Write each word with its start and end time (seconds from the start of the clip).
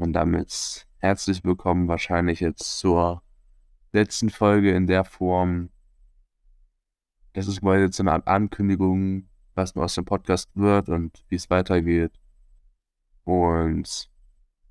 Und 0.00 0.14
damit 0.14 0.86
herzlich 0.96 1.44
willkommen 1.44 1.86
wahrscheinlich 1.86 2.40
jetzt 2.40 2.78
zur 2.78 3.22
letzten 3.92 4.30
Folge 4.30 4.74
in 4.74 4.86
der 4.86 5.04
Form. 5.04 5.68
Das 7.34 7.46
ist 7.46 7.60
quasi 7.60 7.82
jetzt 7.82 8.00
eine 8.00 8.12
Art 8.12 8.26
Ankündigung, 8.26 9.28
was 9.54 9.74
nur 9.74 9.84
aus 9.84 9.96
dem 9.96 10.06
Podcast 10.06 10.48
wird 10.54 10.88
und 10.88 11.22
wie 11.28 11.34
es 11.34 11.50
weitergeht. 11.50 12.12
Und 13.24 14.10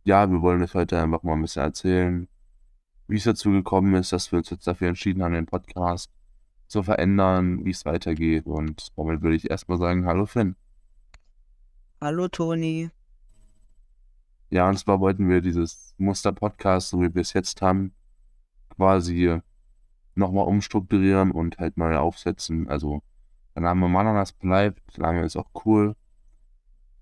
ja, 0.04 0.32
wir 0.32 0.42
wollen 0.42 0.64
euch 0.64 0.74
heute 0.74 1.00
einfach 1.00 1.22
mal 1.22 1.34
ein 1.34 1.44
bisschen 1.44 1.62
erzählen, 1.62 2.28
wie 3.08 3.18
es 3.18 3.24
dazu 3.26 3.52
gekommen 3.52 3.94
ist, 3.94 4.12
dass 4.12 4.32
wir 4.32 4.40
uns 4.40 4.50
jetzt 4.50 4.66
dafür 4.66 4.88
entschieden 4.88 5.22
haben, 5.22 5.34
den 5.34 5.46
Podcast 5.46 6.10
zu 6.66 6.82
verändern, 6.82 7.64
wie 7.66 7.70
es 7.70 7.86
weitergeht. 7.86 8.48
Und 8.48 8.88
damit 8.98 9.22
würde 9.22 9.36
ich 9.36 9.48
erstmal 9.48 9.78
sagen, 9.78 10.08
hallo 10.08 10.26
Finn. 10.26 10.56
Hallo 12.02 12.28
Toni. 12.30 12.90
Ja, 14.50 14.68
und 14.68 14.78
zwar 14.78 15.00
wollten 15.00 15.30
wir 15.30 15.42
dieses 15.42 15.94
Muster-Podcast, 15.98 16.90
so 16.90 17.02
wie 17.02 17.14
wir 17.14 17.22
es 17.22 17.34
jetzt 17.34 17.62
haben, 17.62 17.94
quasi 18.70 19.40
nochmal 20.16 20.46
umstrukturieren 20.48 21.32
und 21.32 21.60
halt 21.60 21.78
neu 21.78 21.98
aufsetzen. 21.98 22.68
Also, 22.68 23.04
der 23.56 23.64
Name 23.64 23.88
Mananas 23.88 24.34
bleibt, 24.34 24.98
der 24.98 25.04
Name 25.04 25.24
ist 25.24 25.36
auch 25.36 25.50
cool. 25.66 25.96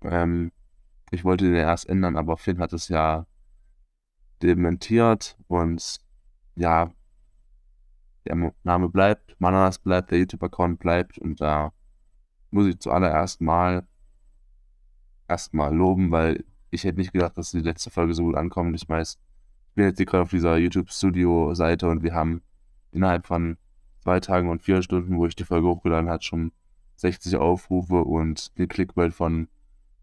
Ähm, 0.02 0.52
ich 1.10 1.24
wollte 1.24 1.46
den 1.46 1.54
erst 1.54 1.88
ändern, 1.88 2.16
aber 2.16 2.36
Finn 2.36 2.58
hat 2.60 2.72
es 2.72 2.88
ja 2.88 3.26
dementiert 4.42 5.36
und 5.48 6.00
ja, 6.54 6.92
der 8.26 8.52
Name 8.62 8.88
bleibt, 8.88 9.36
Mananas 9.40 9.78
bleibt, 9.78 10.10
der 10.10 10.18
YouTube-Account 10.18 10.78
bleibt 10.78 11.18
und 11.18 11.40
da 11.40 11.72
muss 12.50 12.66
ich 12.66 12.78
zuallererst 12.78 13.40
mal 13.40 13.86
erstmal 15.28 15.74
loben, 15.74 16.10
weil 16.10 16.44
ich 16.70 16.84
hätte 16.84 16.98
nicht 16.98 17.12
gedacht, 17.12 17.36
dass 17.38 17.50
die 17.50 17.60
letzte 17.60 17.90
Folge 17.90 18.14
so 18.14 18.24
gut 18.24 18.36
ankommt. 18.36 18.74
Ich 18.76 18.88
weiß, 18.88 19.18
ich 19.68 19.74
bin 19.74 19.86
jetzt 19.86 19.98
gerade 19.98 20.22
auf 20.22 20.30
dieser 20.30 20.56
YouTube-Studio-Seite 20.56 21.88
und 21.88 22.02
wir 22.02 22.14
haben 22.14 22.42
innerhalb 22.92 23.26
von 23.26 23.56
zwei 24.00 24.20
Tagen 24.20 24.48
und 24.48 24.62
vier 24.62 24.82
Stunden, 24.82 25.16
wo 25.16 25.26
ich 25.26 25.36
die 25.36 25.44
Folge 25.44 25.68
hochgeladen 25.68 26.10
habe, 26.10 26.22
schon 26.22 26.52
60 26.96 27.36
Aufrufe 27.36 28.02
und 28.04 28.50
eine 28.56 28.66
Clickbait 28.66 29.14
von 29.14 29.48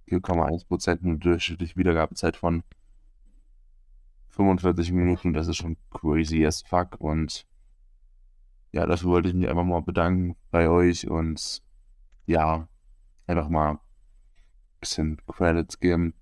4,1% 0.07 1.03
und 1.03 1.25
durchschnittliche 1.25 1.75
Wiedergabezeit 1.75 2.37
von 2.37 2.63
45 4.29 4.91
Minuten. 4.91 5.33
Das 5.33 5.47
ist 5.47 5.57
schon 5.57 5.77
crazy 5.91 6.45
as 6.45 6.61
fuck 6.61 6.99
und 6.99 7.45
ja, 8.71 8.85
dafür 8.85 9.09
wollte 9.09 9.29
ich 9.29 9.33
mich 9.33 9.47
einfach 9.47 9.63
mal 9.63 9.81
bedanken 9.81 10.35
bei 10.51 10.69
euch 10.69 11.09
und 11.09 11.61
ja, 12.25 12.67
einfach 13.25 13.49
mal 13.49 13.71
ein 13.71 13.79
bisschen 14.79 15.17
Credits 15.27 15.79
geben. 15.79 16.13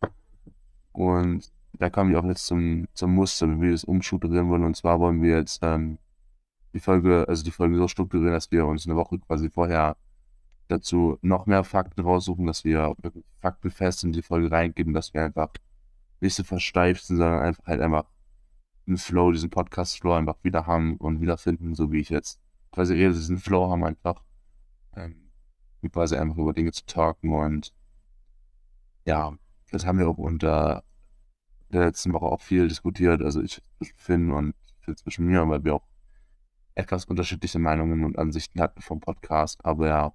Und 0.94 1.52
da 1.74 1.90
kommen 1.90 2.12
wir 2.12 2.20
auch 2.20 2.26
jetzt 2.26 2.46
zum, 2.46 2.88
zum 2.94 3.14
Muster, 3.14 3.50
wie 3.50 3.62
wir 3.62 3.72
das 3.72 3.84
umstrukturieren 3.84 4.50
wollen. 4.50 4.64
Und 4.64 4.78
zwar 4.78 5.00
wollen 5.00 5.22
wir 5.22 5.38
jetzt 5.38 5.60
ähm, 5.64 5.98
die 6.74 6.80
Folge, 6.80 7.26
also 7.28 7.44
die 7.44 7.52
Folge 7.52 7.78
so 7.78 7.88
strukturieren, 7.88 8.34
dass 8.34 8.52
wir 8.52 8.66
uns 8.66 8.86
eine 8.86 8.96
Woche 8.96 9.20
quasi 9.20 9.50
vorher 9.50 9.98
dazu 10.68 11.18
noch 11.22 11.46
mehr 11.46 11.64
Fakten 11.64 12.02
raussuchen, 12.02 12.46
dass 12.46 12.64
wir 12.64 12.96
wirklich 13.02 13.26
faktenfest 13.40 14.04
in 14.04 14.12
die 14.12 14.22
Folge 14.22 14.52
reingeben, 14.52 14.94
dass 14.94 15.14
wir 15.14 15.24
einfach 15.24 15.50
nicht 16.22 16.36
so 16.36 16.44
versteift 16.44 17.06
sind, 17.06 17.18
sondern 17.18 17.42
einfach 17.42 17.66
halt 17.66 17.82
einfach 17.82 18.06
den 18.88 18.98
Flow, 18.98 19.32
diesen 19.32 19.50
Podcast-Flow 19.50 20.14
einfach 20.14 20.38
wieder 20.44 20.68
haben 20.68 20.98
und 20.98 21.22
wiederfinden, 21.22 21.76
so 21.76 21.92
wie 21.92 22.00
ich 22.00 22.10
jetzt 22.10 22.40
quasi 22.72 22.94
rede, 22.94 23.14
diesen 23.14 23.38
Flow 23.38 23.70
haben 23.70 23.84
einfach, 23.84 24.24
ähm, 24.96 25.30
quasi 25.92 26.16
einfach 26.16 26.38
über 26.38 26.54
Dinge 26.54 26.72
zu 26.72 26.86
talken 26.86 27.34
und 27.34 27.74
ja, 29.06 29.34
das 29.74 29.86
haben 29.86 29.98
wir 29.98 30.08
auch 30.08 30.20
unter 30.20 30.84
der 31.70 31.86
letzten 31.86 32.14
Woche 32.14 32.28
auch 32.28 32.42
viel 32.42 32.68
diskutiert. 32.68 33.24
Also 33.24 33.42
ich 33.42 33.60
zwischen 33.78 33.98
Finn 33.98 34.32
und 34.32 34.56
Finn 34.82 34.96
zwischen 34.96 35.26
mir, 35.26 35.50
weil 35.50 35.64
wir 35.64 35.76
auch 35.76 35.88
etwas 36.76 37.06
unterschiedliche 37.06 37.58
Meinungen 37.58 38.04
und 38.04 38.20
Ansichten 38.20 38.62
hatten 38.62 38.82
vom 38.82 39.00
Podcast. 39.00 39.66
Aber 39.66 39.88
ja, 39.88 40.14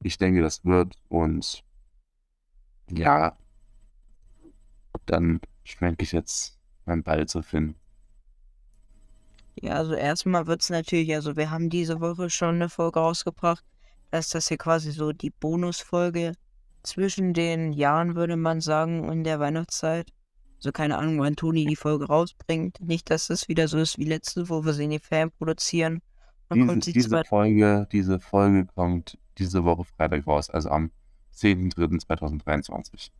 ich 0.00 0.18
denke, 0.18 0.42
das 0.42 0.64
wird 0.64 0.96
und 1.08 1.62
ja, 2.90 3.36
dann 5.06 5.40
schwenke 5.62 6.02
ich 6.02 6.10
jetzt 6.10 6.58
meinen 6.84 7.04
Ball 7.04 7.26
zu 7.26 7.42
Finn. 7.42 7.76
Ja, 9.54 9.74
also 9.74 9.94
erstmal 9.94 10.48
wird 10.48 10.62
es 10.62 10.70
natürlich, 10.70 11.14
also 11.14 11.36
wir 11.36 11.50
haben 11.50 11.70
diese 11.70 12.00
Woche 12.00 12.30
schon 12.30 12.56
eine 12.56 12.68
Folge 12.68 12.98
rausgebracht. 12.98 13.64
Da 14.10 14.18
ist 14.18 14.34
das 14.34 14.48
hier 14.48 14.58
quasi 14.58 14.90
so 14.90 15.12
die 15.12 15.30
Bonusfolge 15.30 16.34
zwischen 16.88 17.34
den 17.34 17.72
Jahren, 17.72 18.16
würde 18.16 18.36
man 18.36 18.60
sagen, 18.60 19.10
in 19.10 19.24
der 19.24 19.40
Weihnachtszeit. 19.40 20.10
So 20.58 20.72
keine 20.72 20.98
Ahnung, 20.98 21.20
wann 21.20 21.36
Toni 21.36 21.66
die 21.66 21.76
Folge 21.76 22.06
rausbringt. 22.06 22.80
Nicht, 22.80 23.10
dass 23.10 23.30
es 23.30 23.48
wieder 23.48 23.68
so 23.68 23.78
ist 23.78 23.98
wie 23.98 24.04
letzte, 24.04 24.48
wo 24.48 24.64
wir 24.64 24.72
sie 24.72 24.84
in 24.84 24.90
die 24.90 24.98
Ferien 24.98 25.30
produzieren. 25.30 26.00
Diese, 26.52 26.78
diese, 26.78 27.24
Folge, 27.24 27.86
diese 27.92 28.18
Folge 28.18 28.66
kommt 28.74 29.18
diese 29.36 29.62
Woche 29.64 29.84
Freitag 29.84 30.26
raus, 30.26 30.48
also 30.48 30.70
am 30.70 30.90
10.03.2023. 31.36 33.10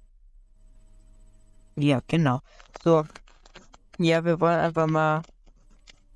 Ja, 1.76 2.00
genau. 2.08 2.40
So. 2.82 3.04
Ja, 3.98 4.24
wir 4.24 4.40
wollen 4.40 4.58
einfach 4.58 4.86
mal. 4.86 5.22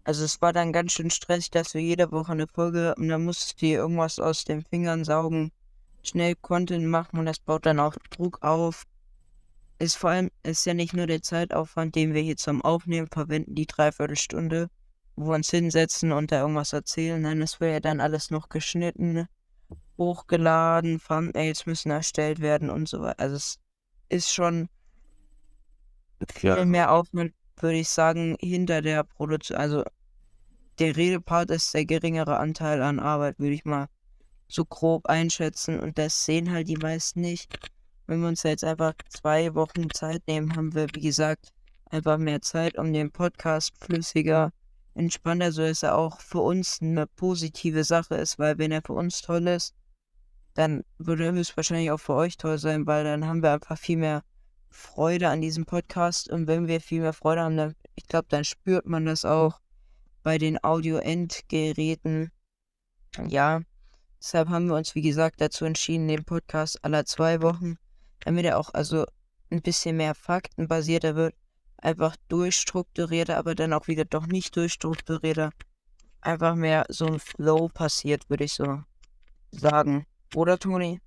Also 0.05 0.25
es 0.25 0.41
war 0.41 0.53
dann 0.53 0.73
ganz 0.73 0.93
schön 0.93 1.11
stressig, 1.11 1.51
dass 1.51 1.75
wir 1.75 1.83
jede 1.83 2.11
Woche 2.11 2.33
eine 2.33 2.49
Folge 2.49 2.95
und 2.97 3.09
dann 3.09 3.25
musste 3.25 3.55
ich 3.65 3.73
irgendwas 3.73 4.19
aus 4.19 4.45
den 4.45 4.63
Fingern 4.63 5.05
saugen 5.05 5.53
schnell 6.03 6.35
Content 6.37 6.87
machen 6.87 7.19
und 7.19 7.27
das 7.27 7.39
baut 7.39 7.67
dann 7.67 7.81
auch 7.81 7.95
Druck 8.11 8.43
auf. 8.43 8.85
Ist 9.79 9.97
vor 9.97 10.11
allem, 10.11 10.31
ist 10.43 10.65
ja 10.65 10.75
nicht 10.75 10.95
nur 10.95 11.07
der 11.07 11.23
Zeitaufwand, 11.23 11.95
den 11.95 12.15
wir 12.15 12.23
hier 12.23 12.37
zum 12.37 12.63
Aufnehmen 12.63 13.09
verwenden, 13.09 13.55
die 13.55 13.67
Dreiviertelstunde, 13.67 14.69
wo 15.17 15.27
wir 15.27 15.35
uns 15.35 15.51
hinsetzen 15.51 16.13
und 16.13 16.31
da 16.31 16.41
irgendwas 16.41 16.73
erzählen. 16.73 17.21
Nein, 17.21 17.43
es 17.43 17.61
wird 17.61 17.73
ja 17.73 17.81
dann 17.81 18.01
alles 18.01 18.31
noch 18.31 18.49
geschnitten, 18.49 19.27
hochgeladen, 19.99 21.01
Thumbnails 21.01 21.67
müssen 21.67 21.91
erstellt 21.91 22.41
werden 22.41 22.71
und 22.71 22.89
so 22.89 23.01
weiter. 23.01 23.21
Also 23.21 23.37
es 23.37 23.59
ist 24.09 24.33
schon 24.33 24.69
viel 26.33 26.51
ja. 26.51 26.65
mehr 26.65 26.93
Aufwand, 26.93 27.33
würde 27.57 27.79
ich 27.79 27.89
sagen, 27.89 28.37
hinter 28.41 28.83
der 28.83 29.05
Produktion. 29.05 29.59
Also 29.59 29.85
der 30.79 30.97
Redepart 30.97 31.51
ist 31.51 31.75
der 31.75 31.85
geringere 31.85 32.37
Anteil 32.39 32.83
an 32.83 33.01
Arbeit, 33.01 33.39
würde 33.39 33.55
ich 33.55 33.65
mal 33.65 33.89
so 34.53 34.65
grob 34.65 35.07
einschätzen 35.07 35.81
und 35.81 35.99
das 35.99 36.25
sehen 36.25 36.53
halt 36.53 36.69
die 36.69 36.77
meisten 36.77 37.21
nicht. 37.21 37.59
Wenn 38.07 38.21
wir 38.21 38.29
uns 38.29 38.43
jetzt 38.43 38.65
einfach 38.65 38.95
zwei 39.09 39.55
Wochen 39.55 39.91
Zeit 39.91 40.23
nehmen, 40.27 40.55
haben 40.57 40.75
wir, 40.75 40.87
wie 40.95 41.01
gesagt, 41.01 41.53
einfach 41.91 42.19
mehr 42.19 42.43
Zeit, 42.43 42.77
um 42.79 42.93
den 42.93 43.11
Podcast 43.11 43.73
flüssiger, 43.79 44.53
entspannter, 44.95 45.53
so 45.53 45.63
dass 45.63 45.83
er 45.83 45.97
auch 45.97 46.21
für 46.21 46.41
uns 46.41 46.81
eine 46.83 47.07
positive 47.07 47.85
Sache 47.85 48.17
ist, 48.17 48.39
weil 48.39 48.59
wenn 48.59 48.73
er 48.73 48.83
für 48.83 48.93
uns 48.93 49.23
toll 49.23 49.47
ist, 49.47 49.75
dann 50.55 50.85
würde 50.99 51.27
er 51.27 51.33
höchstwahrscheinlich 51.33 51.91
auch 51.91 52.01
für 52.01 52.15
euch 52.15 52.37
toll 52.37 52.59
sein, 52.59 52.87
weil 52.87 53.05
dann 53.05 53.27
haben 53.27 53.43
wir 53.43 53.53
einfach 53.53 53.79
viel 53.79 53.97
mehr 53.97 54.23
Freude 54.69 55.29
an 55.29 55.41
diesem 55.41 55.65
Podcast 55.65 56.31
und 56.31 56.47
wenn 56.47 56.67
wir 56.67 56.81
viel 56.81 57.01
mehr 57.01 57.13
Freude 57.13 57.43
haben, 57.43 57.57
dann, 57.57 57.75
ich 57.95 58.07
glaube, 58.07 58.27
dann 58.29 58.45
spürt 58.45 58.87
man 58.87 59.07
das 59.07 59.25
auch 59.25 59.61
bei 60.23 60.39
den 60.39 60.63
Audio-Endgeräten. 60.63 62.31
Ja, 63.29 63.61
Deshalb 64.23 64.51
haben 64.51 64.69
wir 64.69 64.77
uns, 64.77 64.95
wie 64.95 65.03
gesagt, 65.03 65.41
dazu 65.41 65.65
entschieden, 65.65 66.07
den 66.07 66.23
Podcast 66.23 66.85
aller 66.85 67.05
zwei 67.05 67.43
Wochen, 67.43 67.75
damit 68.21 68.45
er 68.45 68.57
auch 68.57 68.73
also 68.73 69.05
ein 69.51 69.63
bisschen 69.63 69.97
mehr 69.97 70.15
faktenbasierter 70.15 71.17
wird, 71.17 71.35
einfach 71.79 72.15
durchstrukturierter, 72.29 73.37
aber 73.37 73.57
dann 73.57 73.73
auch 73.73 73.89
wieder 73.89 74.05
doch 74.05 74.29
nicht 74.29 74.55
durchstrukturierter. 74.55 75.51
Einfach 76.21 76.55
mehr 76.55 76.85
so 76.89 77.07
ein 77.07 77.19
Flow 77.19 77.69
passiert, 77.69 78.31
würde 78.31 78.45
ich 78.45 78.53
so 78.53 78.85
sagen. 79.51 80.07
Oder, 80.37 80.57
Toni? 80.57 81.01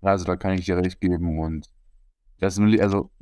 Also, 0.00 0.24
da 0.24 0.34
kann 0.34 0.54
ich 0.54 0.64
dir 0.64 0.78
recht 0.78 1.00
geben 1.00 1.38
und 1.38 1.70
das 2.40 2.58
ist, 2.58 2.80
also, 2.80 3.12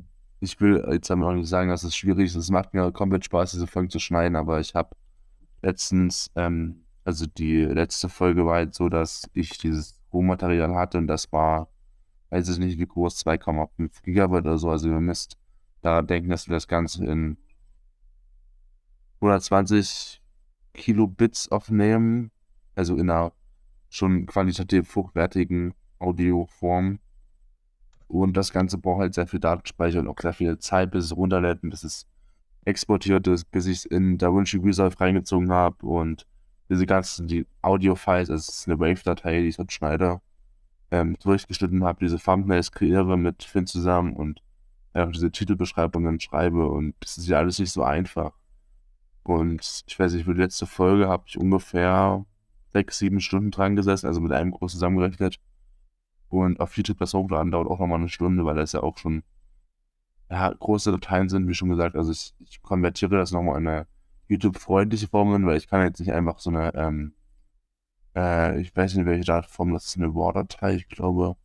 ich 0.41 0.59
will 0.63 0.83
jetzt 0.93 1.11
auch 1.11 1.33
nicht 1.33 1.49
sagen, 1.49 1.69
dass 1.69 1.83
es 1.83 1.95
schwierig 1.95 2.25
ist. 2.25 2.37
Es 2.37 2.49
macht 2.49 2.73
mir 2.73 2.91
komplett 2.91 3.27
Spaß, 3.27 3.51
diese 3.51 3.67
Folgen 3.67 3.91
zu 3.91 3.99
schneiden, 3.99 4.35
aber 4.35 4.61
ich 4.61 4.75
habe 4.75 4.97
letztens 5.61 6.31
ähm, 6.37 6.86
also 7.07 7.25
die 7.27 7.63
letzte 7.63 8.09
Folge 8.09 8.45
war 8.45 8.57
halt 8.57 8.75
so, 8.75 8.89
dass 8.89 9.31
ich 9.33 9.59
dieses 9.59 10.03
Rohmaterial 10.13 10.75
hatte 10.75 10.99
und 10.99 11.07
das 11.07 11.31
war, 11.31 11.69
weiß 12.31 12.49
ich 12.49 12.59
nicht 12.59 12.81
wie 12.81 12.87
groß, 12.87 13.25
2,5 13.25 14.03
Gigabyte 14.03 14.45
oder 14.45 14.59
so. 14.59 14.71
Also 14.71 14.89
ihr 14.89 14.99
müsst 14.99 15.39
da 15.83 16.03
denken, 16.03 16.31
dass 16.31 16.49
wir 16.49 16.55
das 16.55 16.67
Ganze 16.67 17.07
in 17.07 17.37
120 19.21 20.21
Kilobits 20.75 21.49
aufnehmen. 21.53 22.33
Also 22.75 22.97
in 22.97 23.09
einer 23.09 23.33
schon 23.89 24.27
qualitativ 24.27 24.97
hochwertigen 24.97 25.75
Audioform. 26.01 26.99
Und 28.09 28.37
das 28.37 28.53
Ganze 28.53 28.79
braucht 28.79 29.03
halt 29.03 29.15
sehr 29.15 29.29
viel 29.29 29.39
Datenspeicher 29.41 30.01
und 30.01 30.09
auch 30.09 30.19
sehr 30.21 30.33
viel 30.33 30.59
Zeit, 30.59 30.91
bis 30.91 31.05
es 31.05 31.17
runterlädt 31.17 31.63
und 31.63 31.71
bis 31.71 31.85
es 31.85 32.09
exportiert 32.65 33.29
ist, 33.29 33.49
bis 33.53 33.67
ich 33.67 33.79
es 33.79 33.85
in 33.85 34.19
DaVinci 34.19 34.57
Resolve 34.57 34.99
reingezogen 34.99 35.53
habe 35.53 35.87
und 35.87 36.27
diese 36.69 36.87
ganzen 36.87 37.29
die 37.29 37.47
Audio-Files, 37.63 38.31
also 38.31 38.41
es 38.41 38.49
ist 38.49 38.69
eine 38.69 38.79
Wave-Datei, 38.79 39.41
die 39.41 39.49
ich 39.49 39.59
mit 39.59 39.73
Schneider 39.73 40.21
ähm, 40.91 41.17
durchgeschnitten 41.23 41.85
habe, 41.85 42.05
diese 42.05 42.19
Thumbnails 42.19 42.73
kreiere 42.73 43.17
mit 43.17 43.45
Finn 43.45 43.67
zusammen 43.67 44.15
und 44.15 44.43
einfach 44.93 45.13
diese 45.13 45.31
Titelbeschreibungen 45.31 46.21
schreibe 46.21 46.69
und 46.69 46.95
das 47.01 47.19
ist 47.19 47.29
ja 47.29 47.39
alles 47.39 47.59
nicht 47.59 47.73
so 47.73 47.83
einfach. 47.83 48.33
Und 49.23 49.85
ich 49.87 49.99
weiß 49.99 50.13
nicht, 50.13 50.25
für 50.25 50.35
die 50.35 50.41
letzte 50.41 50.67
Folge 50.67 51.09
habe 51.09 51.25
ich 51.27 51.39
ungefähr 51.39 52.25
sechs, 52.73 52.99
sieben 52.99 53.21
Stunden 53.21 53.51
dran 53.51 53.75
gesessen, 53.75 54.07
also 54.07 54.21
mit 54.21 54.33
einem 54.33 54.53
groß 54.53 54.73
zusammengerechnet. 54.73 55.41
Und 56.29 56.61
auf 56.61 56.77
YouTube 56.77 56.99
das 56.99 57.15
Hochladen 57.15 57.51
dauert 57.51 57.69
auch 57.69 57.79
nochmal 57.79 57.99
eine 57.99 58.09
Stunde, 58.09 58.45
weil 58.45 58.57
das 58.57 58.73
ja 58.73 58.83
auch 58.83 58.99
schon 58.99 59.23
ja, 60.31 60.53
große 60.53 60.91
Dateien 60.93 61.29
sind, 61.29 61.49
wie 61.49 61.55
schon 61.55 61.69
gesagt. 61.69 61.97
Also 61.97 62.13
ich, 62.13 62.35
ich 62.41 62.63
konvertiere 62.63 63.17
das 63.17 63.33
nochmal 63.33 63.61
in 63.61 63.67
eine 63.67 63.87
YouTube-freundliche 64.29 65.09
Form, 65.09 65.47
weil 65.47 65.57
ich 65.57 65.69
kann 65.69 65.83
jetzt 65.83 66.01
nicht 66.01 66.13
einfach 66.13 66.39
so 66.39 66.51
eine, 66.51 66.75
ähm, 66.75 67.15
äh, 68.15 68.61
ich 68.61 68.75
weiß 68.75 68.95
nicht, 68.95 69.07
welche 69.07 69.25
Datenform, 69.25 69.73
das 69.73 69.87
ist 69.87 69.97
eine 69.97 70.07
RAW-Datei, 70.07 70.75
ich 70.75 70.89
glaube. 70.89 71.37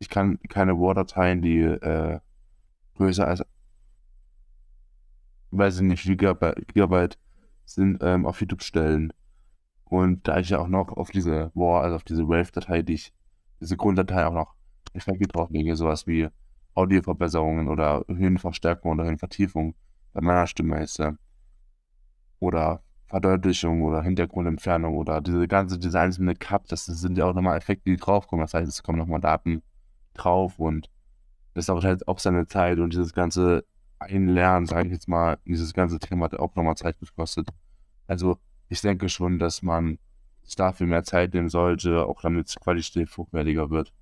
Ich 0.00 0.08
kann 0.08 0.38
keine 0.48 0.72
RAW-Dateien, 0.72 1.42
die 1.42 1.60
äh, 1.60 2.20
größer 2.96 3.26
als, 3.26 3.44
weiß 5.50 5.76
ich 5.76 5.82
nicht, 5.82 6.04
Gigabyte, 6.04 6.68
Gigabyte 6.68 7.18
sind, 7.64 7.98
ähm, 8.02 8.26
auf 8.26 8.40
YouTube 8.40 8.62
stellen. 8.62 9.12
Und 9.84 10.28
da 10.28 10.38
ich 10.38 10.50
ja 10.50 10.58
auch 10.58 10.68
noch 10.68 10.88
auf 10.88 11.10
diese 11.10 11.52
RAW, 11.54 11.80
also 11.80 11.96
auf 11.96 12.04
diese 12.04 12.28
Wave-Datei, 12.28 12.82
die 12.82 12.94
ich, 12.94 13.12
diese 13.60 13.76
Grunddatei 13.76 14.26
auch 14.26 14.32
noch 14.32 14.54
Effekte 14.92 15.26
drauflege, 15.26 15.76
sowas 15.76 16.06
wie 16.06 16.28
Audioverbesserungen 16.74 17.68
oder 17.68 18.04
Höhenverstärkung 18.08 18.92
oder 18.92 19.04
Höhenvertiefung 19.04 19.74
bei 20.12 20.20
meiner 20.20 20.46
Stimme 20.46 20.82
ist, 20.82 21.00
äh, 21.00 21.12
oder 22.40 22.82
Verdeutlichung 23.06 23.82
oder 23.82 24.02
Hintergrundentfernung 24.02 24.96
oder 24.96 25.20
diese 25.20 25.48
ganze, 25.48 25.78
diese 25.78 25.98
einzelne 25.98 26.34
Cup, 26.34 26.68
das 26.68 26.84
sind 26.84 27.16
ja 27.16 27.24
auch 27.24 27.34
nochmal 27.34 27.56
Effekte, 27.56 27.90
die 27.90 27.96
draufkommen. 27.96 28.44
Das 28.44 28.54
heißt, 28.54 28.68
es 28.68 28.82
kommen 28.82 28.98
nochmal 28.98 29.20
Daten 29.20 29.62
drauf 30.14 30.58
und 30.58 30.90
das 31.54 31.66
dauert 31.66 31.84
halt 31.84 32.06
auch 32.06 32.18
seine 32.18 32.46
Zeit 32.46 32.78
und 32.78 32.92
dieses 32.92 33.14
ganze 33.14 33.64
Einlernen, 33.98 34.66
sage 34.66 34.88
ich 34.88 34.92
jetzt 34.92 35.08
mal, 35.08 35.38
dieses 35.44 35.72
ganze 35.72 35.98
Thema 35.98 36.26
hat 36.26 36.34
auch 36.34 36.54
nochmal 36.54 36.76
Zeit 36.76 36.98
gekostet. 37.00 37.48
Also 38.06 38.38
ich 38.68 38.80
denke 38.80 39.08
schon, 39.08 39.38
dass 39.38 39.62
man 39.62 39.98
sich 40.44 40.54
dafür 40.56 40.86
mehr 40.86 41.02
Zeit 41.02 41.34
nehmen 41.34 41.48
sollte, 41.48 42.04
auch 42.06 42.20
damit 42.20 42.54
die 42.54 42.58
Qualität 42.60 43.16
hochwertiger 43.16 43.70
wird. 43.70 43.92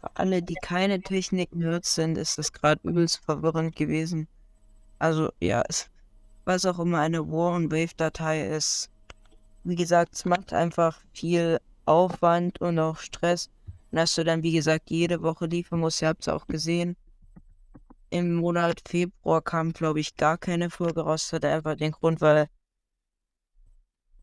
Für 0.00 0.10
alle, 0.14 0.42
die 0.42 0.56
keine 0.60 1.00
Technik-Nerds 1.00 1.94
sind, 1.94 2.18
ist 2.18 2.36
das 2.38 2.52
gerade 2.52 2.80
übelst 2.86 3.24
verwirrend 3.24 3.76
gewesen. 3.76 4.28
Also 4.98 5.30
ja, 5.40 5.62
es 5.68 5.90
was 6.44 6.66
auch 6.66 6.78
immer 6.78 7.00
eine 7.00 7.30
War- 7.30 7.54
und 7.54 7.70
Wave-Datei 7.70 8.48
ist. 8.48 8.90
Wie 9.64 9.76
gesagt, 9.76 10.14
es 10.14 10.24
macht 10.24 10.52
einfach 10.52 11.00
viel 11.12 11.60
Aufwand 11.84 12.60
und 12.60 12.78
auch 12.78 12.98
Stress. 12.98 13.50
Und 13.90 13.98
dass 13.98 14.14
du 14.14 14.24
dann, 14.24 14.42
wie 14.42 14.52
gesagt, 14.52 14.90
jede 14.90 15.22
Woche 15.22 15.46
liefern 15.46 15.80
musst, 15.80 16.02
ihr 16.02 16.08
habt 16.08 16.22
es 16.22 16.28
auch 16.28 16.46
gesehen. 16.46 16.96
Im 18.10 18.34
Monat 18.34 18.82
Februar 18.86 19.42
kam, 19.42 19.72
glaube 19.72 20.00
ich, 20.00 20.16
gar 20.16 20.36
keine 20.38 20.70
Folge 20.70 21.02
raus. 21.02 21.28
Das 21.30 21.32
hat 21.34 21.44
einfach 21.44 21.76
den 21.76 21.92
Grund, 21.92 22.20
weil 22.20 22.48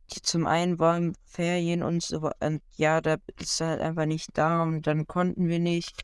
zum 0.08 0.48
einen 0.48 0.80
waren 0.80 1.16
Ferien 1.26 1.84
und 1.84 2.02
so, 2.02 2.32
und 2.40 2.62
ja, 2.76 3.00
da 3.02 3.18
ist 3.40 3.62
halt 3.62 3.80
einfach 3.80 4.06
nicht 4.06 4.30
da 4.34 4.64
und 4.64 4.88
dann 4.88 5.06
konnten 5.06 5.48
wir 5.48 5.60
nicht. 5.60 6.02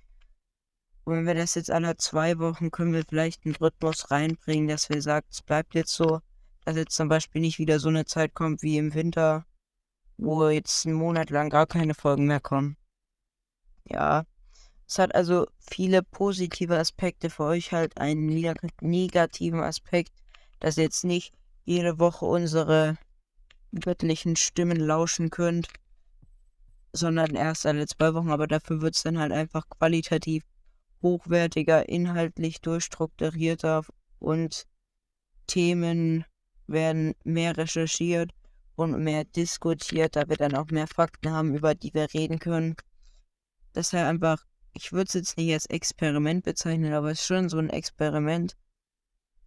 Wenn 1.07 1.27
wir 1.27 1.35
das 1.35 1.53
jetzt 1.53 1.69
alle 1.69 1.95
zwei 1.97 2.39
Wochen, 2.39 2.71
können 2.71 2.93
wir 2.93 3.05
vielleicht 3.07 3.45
einen 3.45 3.55
Rhythmus 3.55 4.09
reinbringen, 4.09 4.67
dass 4.67 4.89
wir 4.89 5.01
sagen, 5.03 5.27
es 5.29 5.43
bleibt 5.43 5.75
jetzt 5.75 5.93
so, 5.93 6.21
dass 6.65 6.75
jetzt 6.75 6.95
zum 6.95 7.09
Beispiel 7.09 7.41
nicht 7.41 7.59
wieder 7.59 7.79
so 7.79 7.89
eine 7.89 8.05
Zeit 8.05 8.33
kommt 8.33 8.63
wie 8.63 8.79
im 8.79 8.95
Winter, 8.95 9.45
wo 10.17 10.49
jetzt 10.49 10.85
einen 10.85 10.95
Monat 10.95 11.29
lang 11.29 11.51
gar 11.51 11.67
keine 11.67 11.93
Folgen 11.93 12.25
mehr 12.25 12.39
kommen. 12.39 12.75
Ja, 13.87 14.25
es 14.87 14.97
hat 14.97 15.13
also 15.13 15.45
viele 15.59 16.01
positive 16.01 16.77
Aspekte 16.77 17.29
für 17.29 17.43
euch, 17.43 17.71
halt 17.71 17.97
einen 17.99 18.25
negativen 18.81 19.59
Aspekt, 19.59 20.11
dass 20.59 20.77
ihr 20.77 20.85
jetzt 20.85 21.03
nicht 21.03 21.33
jede 21.65 21.99
Woche 21.99 22.25
unsere 22.25 22.97
göttlichen 23.71 24.35
Stimmen 24.35 24.79
lauschen 24.79 25.29
könnt, 25.29 25.67
sondern 26.93 27.35
erst 27.35 27.67
alle 27.67 27.85
zwei 27.85 28.13
Wochen, 28.15 28.31
aber 28.31 28.47
dafür 28.47 28.81
wird 28.81 28.95
es 28.95 29.03
dann 29.03 29.19
halt 29.19 29.31
einfach 29.31 29.69
qualitativ 29.69 30.43
hochwertiger, 31.05 31.87
inhaltlich 31.87 32.61
durchstrukturierter 32.61 33.83
und 34.17 34.65
Themen 35.45 36.25
werden 36.65 37.13
mehr 37.23 37.55
recherchiert 37.55 38.31
und 38.75 39.03
mehr 39.03 39.23
diskutiert, 39.23 40.15
da 40.15 40.27
wir 40.27 40.35
dann 40.35 40.55
auch 40.55 40.65
mehr 40.71 40.87
Fakten 40.87 41.29
haben, 41.29 41.53
über 41.53 41.75
die 41.75 41.93
wir 41.93 42.11
reden 42.11 42.39
können. 42.39 42.75
Deshalb 43.75 44.07
einfach, 44.07 44.43
ich 44.73 44.91
würde 44.91 45.07
es 45.07 45.13
jetzt 45.13 45.37
nicht 45.37 45.53
als 45.53 45.67
Experiment 45.67 46.43
bezeichnen, 46.43 46.91
aber 46.91 47.11
es 47.11 47.21
ist 47.21 47.27
schon 47.27 47.49
so 47.49 47.59
ein 47.59 47.69
Experiment. 47.69 48.57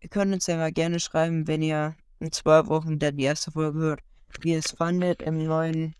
Ihr 0.01 0.11
könnt 0.11 0.33
uns 0.33 0.47
ja 0.47 0.57
mal 0.57 0.73
gerne 0.73 1.01
schreiben, 1.01 1.49
wenn 1.49 1.63
ihr 1.63 1.97
in 2.21 2.31
zwei 2.31 2.69
Wochen 2.69 3.01
dann 3.01 3.17
die 3.17 3.25
erste 3.25 3.51
Folge 3.51 3.81
hört, 3.81 4.01
wie 4.43 4.53
ihr 4.53 4.61
es 4.61 4.71
fandet 4.71 5.23
im 5.23 5.45
neuen 5.45 5.97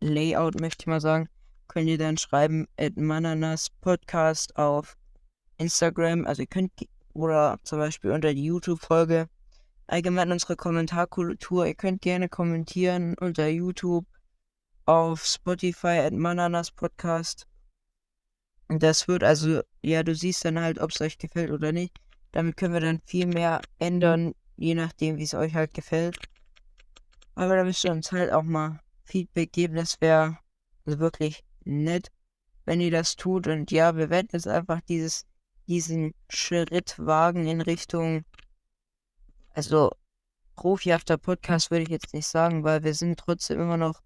Layout, 0.00 0.58
möchte 0.58 0.84
ich 0.84 0.86
mal 0.86 1.02
sagen. 1.02 1.28
Könnt 1.68 1.88
ihr 1.88 1.98
dann 1.98 2.16
schreiben, 2.16 2.66
at 2.78 2.96
Mananas 2.96 3.68
Podcast 3.82 4.56
auf 4.56 4.96
Instagram, 5.62 6.26
also 6.26 6.42
ihr 6.42 6.48
könnt, 6.48 6.72
oder 7.14 7.58
zum 7.62 7.78
Beispiel 7.78 8.10
unter 8.10 8.34
die 8.34 8.44
YouTube-Folge, 8.44 9.28
allgemein 9.86 10.32
unsere 10.32 10.56
Kommentarkultur, 10.56 11.66
ihr 11.66 11.74
könnt 11.74 12.02
gerne 12.02 12.28
kommentieren 12.28 13.14
unter 13.18 13.48
YouTube, 13.48 14.06
auf 14.84 15.24
Spotify 15.24 16.00
at 16.06 16.12
Mananas 16.12 16.70
Podcast. 16.70 17.46
Das 18.68 19.06
wird 19.06 19.22
also, 19.22 19.62
ja, 19.82 20.02
du 20.02 20.14
siehst 20.14 20.44
dann 20.44 20.60
halt, 20.60 20.78
ob 20.80 20.90
es 20.90 21.00
euch 21.00 21.18
gefällt 21.18 21.50
oder 21.50 21.72
nicht. 21.72 21.96
Damit 22.32 22.56
können 22.56 22.74
wir 22.74 22.80
dann 22.80 23.00
viel 23.04 23.26
mehr 23.26 23.60
ändern, 23.78 24.34
je 24.56 24.74
nachdem, 24.74 25.18
wie 25.18 25.24
es 25.24 25.34
euch 25.34 25.54
halt 25.54 25.74
gefällt. 25.74 26.16
Aber 27.34 27.56
da 27.56 27.64
müsst 27.64 27.84
ihr 27.84 27.92
uns 27.92 28.10
halt 28.12 28.32
auch 28.32 28.42
mal 28.42 28.80
Feedback 29.04 29.52
geben. 29.52 29.76
Das 29.76 30.00
wäre 30.00 30.38
also 30.86 30.98
wirklich 30.98 31.44
nett, 31.64 32.10
wenn 32.64 32.80
ihr 32.80 32.90
das 32.90 33.16
tut. 33.16 33.46
Und 33.46 33.70
ja, 33.70 33.96
wir 33.96 34.10
werden 34.10 34.28
jetzt 34.32 34.48
einfach 34.48 34.80
dieses 34.88 35.26
diesen 35.68 36.14
Schritt 36.28 36.96
wagen 36.98 37.46
in 37.46 37.60
Richtung, 37.60 38.24
also 39.50 39.90
profihafter 40.56 41.18
Podcast 41.18 41.70
würde 41.70 41.84
ich 41.84 41.88
jetzt 41.88 42.14
nicht 42.14 42.26
sagen, 42.26 42.64
weil 42.64 42.84
wir 42.84 42.94
sind 42.94 43.18
trotzdem 43.18 43.60
immer 43.60 43.76
noch 43.76 44.00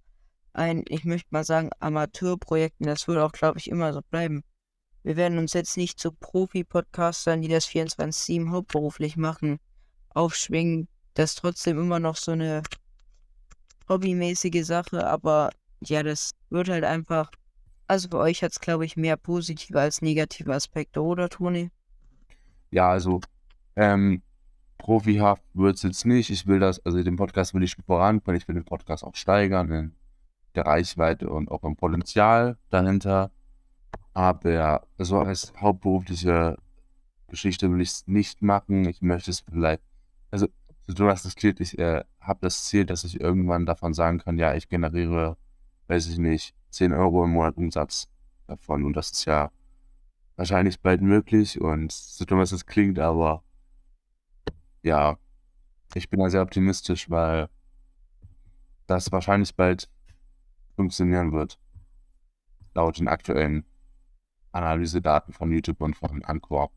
ein, 0.53 0.85
ich 0.89 1.05
möchte 1.05 1.29
mal 1.31 1.45
sagen, 1.45 1.71
Amateurprojekt 1.81 2.81
und 2.81 2.87
das 2.87 3.07
wird 3.09 3.19
auch, 3.19 3.33
glaube 3.33 3.59
ich, 3.59 3.69
immer 3.69 3.93
so 3.93 4.01
bleiben. 4.11 4.43
Wir 5.03 5.17
werden 5.17 5.39
uns 5.39 5.53
jetzt 5.53 5.77
nicht 5.77 6.01
zu 6.01 6.13
Profi-Podcastern, 6.13 7.43
die 7.43 7.49
das 7.49 7.69
24-7 7.69 8.51
hauptberuflich 8.51 9.17
machen, 9.17 9.59
aufschwingen. 10.09 10.89
Das 11.15 11.31
ist 11.31 11.39
trotzdem 11.39 11.79
immer 11.79 12.01
noch 12.01 12.17
so 12.17 12.33
eine 12.33 12.63
hobbymäßige 13.89 14.65
Sache, 14.65 15.07
aber 15.07 15.51
ja, 15.81 16.03
das 16.03 16.33
wird 16.51 16.69
halt 16.69 16.85
einfach 16.85 17.31
also 17.87 18.09
für 18.09 18.19
euch 18.19 18.43
hat 18.43 18.53
es, 18.53 18.61
glaube 18.61 18.85
ich, 18.85 18.97
mehr 18.97 19.17
positive 19.17 19.81
als 19.81 20.03
negative 20.03 20.55
Aspekte, 20.55 21.03
oder 21.03 21.29
Toni? 21.29 21.71
Ja, 22.71 22.91
also 22.91 23.21
ähm, 23.77 24.23
profihaft 24.79 25.43
wird 25.55 25.77
es 25.77 25.83
jetzt 25.83 26.07
nicht. 26.07 26.31
Ich 26.31 26.47
will 26.47 26.59
das, 26.59 26.85
also 26.85 27.03
den 27.03 27.17
Podcast 27.17 27.55
will 27.55 27.63
ich 27.63 27.77
voranbringen. 27.87 28.41
Ich 28.41 28.49
will 28.49 28.55
den 28.55 28.65
Podcast 28.65 29.05
auch 29.05 29.15
steigern 29.15 29.71
in 29.71 29.95
der 30.55 30.67
Reichweite 30.67 31.29
und 31.29 31.51
auch 31.51 31.63
im 31.65 31.77
Potenzial 31.77 32.59
dahinter. 32.71 33.31
Aber 34.15 34.87
so 34.99 35.19
als 35.19 35.53
hauptberufliche 35.61 36.57
Geschichte 37.29 37.71
will 37.71 37.81
ich 37.81 37.91
es 37.91 38.07
nicht 38.07 38.43
machen. 38.43 38.89
Ich 38.89 39.03
möchte 39.03 39.31
es 39.31 39.41
vielleicht, 39.41 39.83
also 40.31 40.47
du 40.87 41.09
hast 41.09 41.25
das 41.25 41.35
Ziel, 41.35 41.55
ich 41.59 41.79
äh, 41.79 42.03
habe 42.21 42.39
das 42.43 42.65
Ziel, 42.65 42.87
dass 42.87 43.05
ich 43.05 43.21
irgendwann 43.21 43.67
davon 43.67 43.93
sagen 43.95 44.19
kann, 44.19 44.39
ja, 44.39 44.55
ich 44.55 44.69
generiere, 44.69 45.37
weiß 45.89 46.09
ich 46.09 46.19
nicht, 46.19 46.55
10 46.77 46.93
Euro 46.93 47.25
im 47.25 47.31
Monat 47.31 47.57
Umsatz 47.57 48.09
davon. 48.47 48.85
Und 48.85 48.95
das 48.95 49.11
ist 49.11 49.25
ja 49.25 49.51
wahrscheinlich 50.37 50.81
bald 50.81 51.03
möglich. 51.03 51.61
Und 51.61 51.93
so 51.93 52.25
dumm 52.25 52.41
es 52.41 52.67
klingt, 52.67 52.99
aber 52.99 53.43
ja, 54.83 55.19
ich 55.95 56.09
bin 56.11 56.21
da 56.21 56.31
sehr 56.31 56.43
optimistisch, 56.43 57.11
weil 57.11 57.49
das 58.87 59.11
wahrscheinlich 59.11 59.55
bald 59.55 59.89
funktionieren 60.77 61.33
wird. 61.33 61.59
Laut 62.75 62.99
den 62.99 63.09
aktuellen 63.09 63.65
Analysedaten 64.53 65.33
von 65.33 65.51
YouTube 65.51 65.81
und 65.81 65.97
von 65.97 66.25
Anchor, 66.25 66.71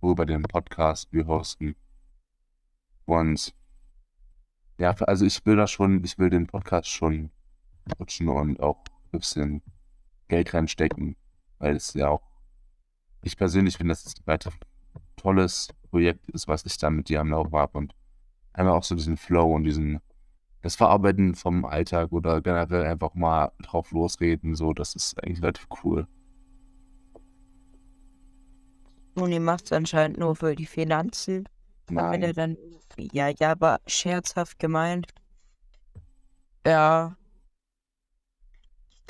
worüber 0.00 0.26
den 0.26 0.42
Podcast 0.42 1.12
wir 1.12 1.26
hosten. 1.26 1.76
Und 3.04 3.54
ja, 4.78 4.90
also 4.90 5.24
ich 5.24 5.44
will 5.46 5.56
das 5.56 5.70
schon, 5.70 6.02
ich 6.04 6.18
will 6.18 6.30
den 6.30 6.46
Podcast 6.46 6.88
schon 6.88 7.30
nutzen 7.98 8.28
und 8.28 8.60
auch 8.60 8.82
bisschen 9.18 9.62
Geld 10.28 10.52
reinstecken, 10.54 11.16
weil 11.58 11.76
es 11.76 11.94
ja 11.94 12.08
auch, 12.08 12.22
ich 13.22 13.36
persönlich 13.36 13.76
finde, 13.76 13.92
dass 13.92 14.06
es 14.06 14.14
ein 14.16 14.26
weiter 14.26 14.52
tolles 15.16 15.68
Projekt 15.90 16.30
ist, 16.30 16.48
was 16.48 16.64
ich 16.64 16.78
da 16.78 16.90
mit 16.90 17.08
dir 17.08 17.20
am 17.20 17.30
Laufen 17.30 17.52
habe 17.52 17.78
und 17.78 17.94
einmal 18.52 18.74
auch 18.74 18.84
so 18.84 18.94
diesen 18.94 19.16
Flow 19.16 19.54
und 19.54 19.64
diesen, 19.64 20.00
das 20.62 20.76
Verarbeiten 20.76 21.34
vom 21.34 21.64
Alltag 21.64 22.12
oder 22.12 22.40
generell 22.40 22.86
einfach 22.86 23.14
mal 23.14 23.52
drauf 23.62 23.90
losreden, 23.92 24.54
so, 24.54 24.72
das 24.72 24.94
ist 24.94 25.22
eigentlich 25.22 25.42
relativ 25.42 25.66
cool. 25.84 26.06
Toni 29.16 29.38
macht 29.38 29.64
es 29.64 29.72
anscheinend 29.72 30.18
nur 30.18 30.36
für 30.36 30.54
die 30.54 30.66
Finanzen. 30.66 31.48
Damit 31.86 32.22
er 32.22 32.32
Nein. 32.32 32.34
dann, 32.34 32.56
ja, 33.12 33.28
ja, 33.28 33.52
aber 33.52 33.80
scherzhaft 33.86 34.58
gemeint. 34.58 35.08
Ja, 36.66 37.16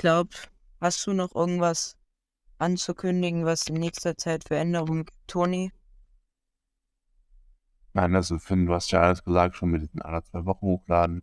glaube, 0.01 0.31
hast 0.79 1.05
du 1.05 1.13
noch 1.13 1.35
irgendwas 1.35 1.95
anzukündigen, 2.57 3.45
was 3.45 3.67
in 3.67 3.75
nächster 3.75 4.17
Zeit 4.17 4.43
für 4.47 4.57
Änderungen 4.57 5.05
gibt, 5.05 5.27
Toni? 5.27 5.71
Nein, 7.93 8.15
also 8.15 8.39
Finn, 8.39 8.65
du 8.65 8.73
hast 8.73 8.91
ja 8.91 9.01
alles 9.01 9.23
gesagt, 9.23 9.55
schon 9.55 9.69
mit 9.69 9.83
diesen 9.83 10.01
alle 10.01 10.23
zwei 10.23 10.45
Wochen 10.45 10.65
hochladen. 10.65 11.21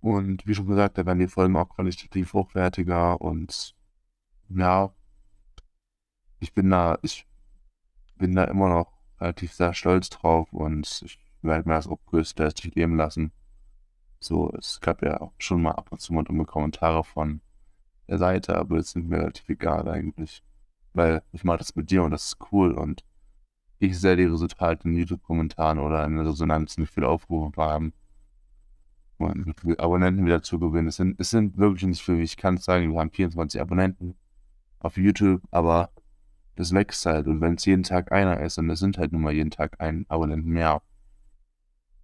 Und 0.00 0.46
wie 0.46 0.54
schon 0.54 0.66
gesagt, 0.66 0.96
da 0.96 1.04
werden 1.04 1.18
die 1.18 1.28
Folgen 1.28 1.56
auch 1.56 1.68
qualitativ 1.68 2.32
hochwertiger 2.32 3.20
und 3.20 3.76
ja, 4.48 4.94
ich 6.38 6.54
bin 6.54 6.70
da, 6.70 6.98
ich 7.02 7.26
bin 8.16 8.34
da 8.34 8.44
immer 8.44 8.70
noch 8.70 8.92
relativ 9.20 9.52
sehr 9.52 9.74
stolz 9.74 10.08
drauf 10.08 10.50
und 10.54 11.02
ich 11.04 11.18
werde 11.42 11.68
mir 11.68 11.74
das 11.74 11.88
größtenteils 12.06 12.54
geben 12.54 12.96
lassen. 12.96 13.32
So, 14.20 14.52
es 14.58 14.80
gab 14.80 15.02
ja 15.02 15.20
auch 15.20 15.32
schon 15.38 15.62
mal 15.62 15.72
ab 15.72 15.90
und 15.90 16.00
zu 16.00 16.12
mal 16.12 16.24
dumme 16.24 16.44
Kommentare 16.44 17.04
von 17.04 17.40
der 18.06 18.18
Seite, 18.18 18.56
aber 18.56 18.76
das 18.76 18.90
sind 18.90 19.08
mir 19.08 19.18
relativ 19.18 19.48
egal 19.48 19.88
eigentlich. 19.88 20.42
Weil 20.92 21.22
ich 21.32 21.44
mache 21.44 21.58
das 21.58 21.74
mit 21.74 21.90
dir 21.90 22.02
und 22.02 22.10
das 22.10 22.26
ist 22.26 22.38
cool 22.52 22.72
und 22.72 23.04
ich 23.78 23.98
sehe 23.98 24.16
die 24.16 24.24
Resultate 24.24 24.86
in 24.86 24.94
YouTube-Kommentaren 24.94 25.78
oder 25.78 26.04
in 26.04 26.16
der 26.16 26.26
Resonanz 26.26 26.76
nicht 26.76 26.92
viel 26.92 27.04
Aufrufe 27.04 27.60
haben. 27.62 27.94
Und 29.16 29.54
Abonnenten 29.78 30.24
wieder 30.24 30.42
zu 30.42 30.58
gewinnen. 30.58 30.88
Es 30.88 30.96
sind, 30.96 31.18
es 31.18 31.30
sind 31.30 31.56
wirklich 31.56 31.84
nicht 31.84 32.02
viel. 32.02 32.20
Ich 32.20 32.36
kann 32.36 32.58
sagen, 32.58 32.92
wir 32.92 33.00
haben 33.00 33.10
24 33.10 33.60
Abonnenten 33.60 34.16
auf 34.80 34.96
YouTube, 34.96 35.42
aber 35.50 35.90
das 36.56 36.72
wächst 36.72 37.06
halt. 37.06 37.26
Und 37.26 37.40
wenn 37.40 37.54
es 37.54 37.64
jeden 37.64 37.82
Tag 37.82 38.12
einer 38.12 38.40
ist, 38.40 38.58
dann 38.58 38.74
sind 38.76 38.98
halt 38.98 39.12
nun 39.12 39.22
mal 39.22 39.32
jeden 39.32 39.50
Tag 39.50 39.80
ein 39.80 40.04
Abonnent 40.08 40.46
mehr. 40.46 40.82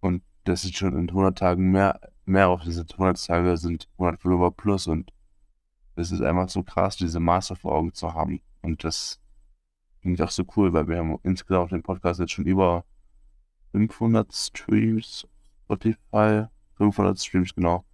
Und 0.01 0.23
das 0.49 0.65
ist 0.65 0.77
schon 0.77 0.97
in 0.97 1.09
100 1.09 1.37
Tagen 1.37 1.71
mehr, 1.73 2.01
mehr 2.25 2.49
auf 2.49 2.63
diese 2.63 2.83
100 2.83 3.25
Tage 3.27 3.57
sind 3.57 3.89
100 3.99 4.21
Follower 4.21 4.55
plus 4.55 4.87
und 4.87 5.13
es 5.97 6.13
ist 6.13 6.23
einfach 6.23 6.49
so 6.49 6.63
krass, 6.63 6.97
diese 6.97 7.21
Maße 7.21 7.57
vor 7.57 7.75
Augen 7.75 7.93
zu 7.93 8.13
haben. 8.13 8.41
Und 8.63 8.85
das 8.85 9.19
finde 10.01 10.15
ich 10.15 10.23
auch 10.23 10.31
so 10.31 10.45
cool, 10.57 10.73
weil 10.73 10.89
wir 10.89 10.99
haben 10.99 11.19
insgesamt 11.23 11.65
auf 11.65 11.71
dem 11.71 11.83
Podcast 11.83 12.21
jetzt 12.21 12.33
schon 12.33 12.47
über 12.47 12.85
500 13.73 14.33
Streams, 14.33 15.27
Spotify, 15.65 16.47
500 16.75 17.19
Streams, 17.19 17.55
genau. 17.55 17.85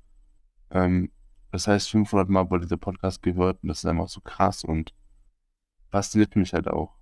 Ähm, 0.71 1.11
das 1.53 1.69
heißt, 1.69 1.91
500 1.91 2.29
Mal 2.29 2.51
wurde 2.51 2.65
dieser 2.65 2.77
Podcast 2.77 3.23
gehört 3.23 3.63
und 3.63 3.69
das 3.69 3.79
ist 3.79 3.87
einfach 3.87 4.09
so 4.09 4.21
krass 4.21 4.65
und 4.65 4.93
fasziniert 5.91 6.35
mich 6.35 6.53
halt 6.53 6.69
auch. 6.69 6.95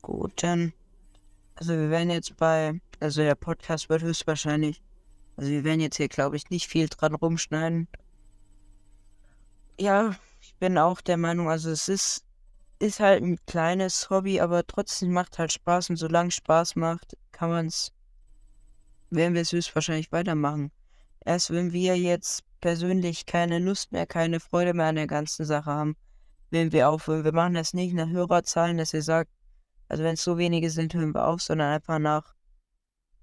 Gut, 0.00 0.42
dann. 0.42 0.72
Also 1.58 1.72
wir 1.72 1.90
werden 1.90 2.10
jetzt 2.10 2.36
bei, 2.36 2.80
also 3.00 3.20
der 3.20 3.34
Podcast 3.34 3.88
wird 3.88 4.02
höchstwahrscheinlich, 4.02 4.80
also 5.36 5.50
wir 5.50 5.64
werden 5.64 5.80
jetzt 5.80 5.96
hier, 5.96 6.06
glaube 6.06 6.36
ich, 6.36 6.50
nicht 6.50 6.68
viel 6.68 6.88
dran 6.88 7.16
rumschneiden. 7.16 7.88
Ja, 9.80 10.14
ich 10.40 10.54
bin 10.54 10.78
auch 10.78 11.00
der 11.00 11.16
Meinung, 11.16 11.50
also 11.50 11.70
es 11.70 11.88
ist, 11.88 12.24
ist 12.78 13.00
halt 13.00 13.24
ein 13.24 13.44
kleines 13.46 14.08
Hobby, 14.08 14.40
aber 14.40 14.64
trotzdem 14.68 15.10
macht 15.10 15.40
halt 15.40 15.52
Spaß 15.52 15.90
und 15.90 15.96
solange 15.96 16.30
Spaß 16.30 16.76
macht, 16.76 17.16
kann 17.32 17.50
man 17.50 17.66
es, 17.66 17.92
werden 19.10 19.34
wir 19.34 19.42
es 19.42 19.50
höchstwahrscheinlich 19.50 20.12
weitermachen. 20.12 20.70
Erst 21.24 21.50
wenn 21.50 21.72
wir 21.72 21.98
jetzt 21.98 22.44
persönlich 22.60 23.26
keine 23.26 23.58
Lust 23.58 23.90
mehr, 23.90 24.06
keine 24.06 24.38
Freude 24.38 24.74
mehr 24.74 24.86
an 24.86 24.94
der 24.94 25.08
ganzen 25.08 25.44
Sache 25.44 25.72
haben, 25.72 25.96
werden 26.50 26.70
wir 26.70 26.88
aufhören. 26.88 27.24
Wir 27.24 27.32
machen 27.32 27.54
das 27.54 27.74
nicht 27.74 27.94
nach 27.94 28.08
Hörerzahlen, 28.08 28.78
dass 28.78 28.94
ihr 28.94 29.02
sagt, 29.02 29.32
also 29.88 30.04
wenn 30.04 30.14
es 30.14 30.24
so 30.24 30.38
wenige 30.38 30.70
sind, 30.70 30.94
hören 30.94 31.14
wir 31.14 31.26
auf, 31.26 31.40
sondern 31.42 31.72
einfach 31.72 31.98
nach 31.98 32.34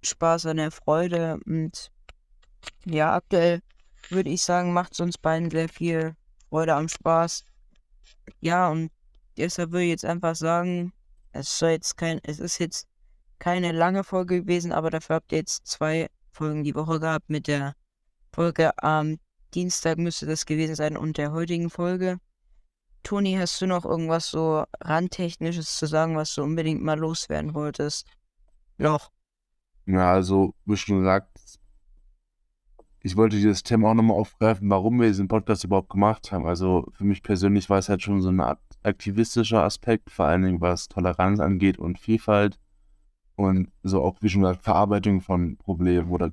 Spaß 0.01 0.47
an 0.47 0.57
der 0.57 0.71
Freude. 0.71 1.39
Und 1.45 1.91
ja, 2.85 3.15
aktuell 3.15 3.61
würde 4.09 4.29
ich 4.29 4.41
sagen, 4.41 4.73
macht 4.73 4.93
es 4.93 4.99
uns 4.99 5.17
beiden 5.17 5.49
sehr 5.49 5.69
viel 5.69 6.15
Freude 6.49 6.75
am 6.75 6.87
Spaß. 6.87 7.45
Ja, 8.39 8.69
und 8.69 8.91
deshalb 9.37 9.71
würde 9.71 9.83
ich 9.83 9.89
jetzt 9.89 10.05
einfach 10.05 10.35
sagen, 10.35 10.93
es 11.31 11.57
soll 11.57 11.71
jetzt 11.71 11.97
kein, 11.97 12.19
es 12.23 12.39
ist 12.39 12.59
jetzt 12.59 12.87
keine 13.39 13.71
lange 13.71 14.03
Folge 14.03 14.41
gewesen, 14.41 14.71
aber 14.71 14.89
dafür 14.89 15.17
habt 15.17 15.31
ihr 15.31 15.39
jetzt 15.39 15.67
zwei 15.67 16.09
Folgen 16.31 16.63
die 16.63 16.75
Woche 16.75 16.99
gehabt 16.99 17.29
mit 17.29 17.47
der 17.47 17.75
Folge 18.33 18.77
am 18.83 19.17
Dienstag 19.53 19.97
müsste 19.97 20.25
das 20.25 20.45
gewesen 20.45 20.75
sein 20.75 20.97
und 20.97 21.17
der 21.17 21.31
heutigen 21.31 21.69
Folge. 21.69 22.17
Toni, 23.05 23.35
hast 23.35 23.61
du 23.61 23.67
noch 23.67 23.85
irgendwas 23.85 24.31
so 24.31 24.65
randtechnisches 24.81 25.77
zu 25.77 25.85
sagen, 25.85 26.15
was 26.15 26.33
du 26.33 26.41
unbedingt 26.41 26.81
mal 26.81 26.97
loswerden 26.97 27.53
wolltest? 27.53 28.07
Noch. 28.79 29.11
Ja, 29.85 30.11
also, 30.11 30.55
wie 30.65 30.75
schon 30.75 30.99
gesagt, 30.99 31.39
ich 33.01 33.15
wollte 33.15 33.35
dieses 33.35 33.61
Thema 33.61 33.91
auch 33.91 33.93
nochmal 33.93 34.17
aufgreifen, 34.17 34.67
warum 34.71 34.99
wir 34.99 35.07
diesen 35.07 35.27
Podcast 35.27 35.63
überhaupt 35.63 35.91
gemacht 35.91 36.31
haben. 36.31 36.47
Also 36.47 36.87
für 36.93 37.03
mich 37.03 37.21
persönlich 37.21 37.69
war 37.69 37.77
es 37.77 37.89
halt 37.89 38.01
schon 38.01 38.23
so 38.23 38.29
eine 38.29 38.47
Art 38.47 38.59
aktivistischer 38.81 39.61
Aspekt, 39.61 40.09
vor 40.09 40.25
allen 40.25 40.41
Dingen 40.41 40.61
was 40.61 40.87
Toleranz 40.87 41.39
angeht 41.39 41.77
und 41.77 41.99
Vielfalt 41.99 42.59
und 43.35 43.71
so 43.83 44.01
auch, 44.01 44.15
wie 44.21 44.29
schon 44.29 44.41
gesagt, 44.41 44.63
Verarbeitung 44.63 45.21
von 45.21 45.57
Problemen 45.57 46.09
oder 46.09 46.31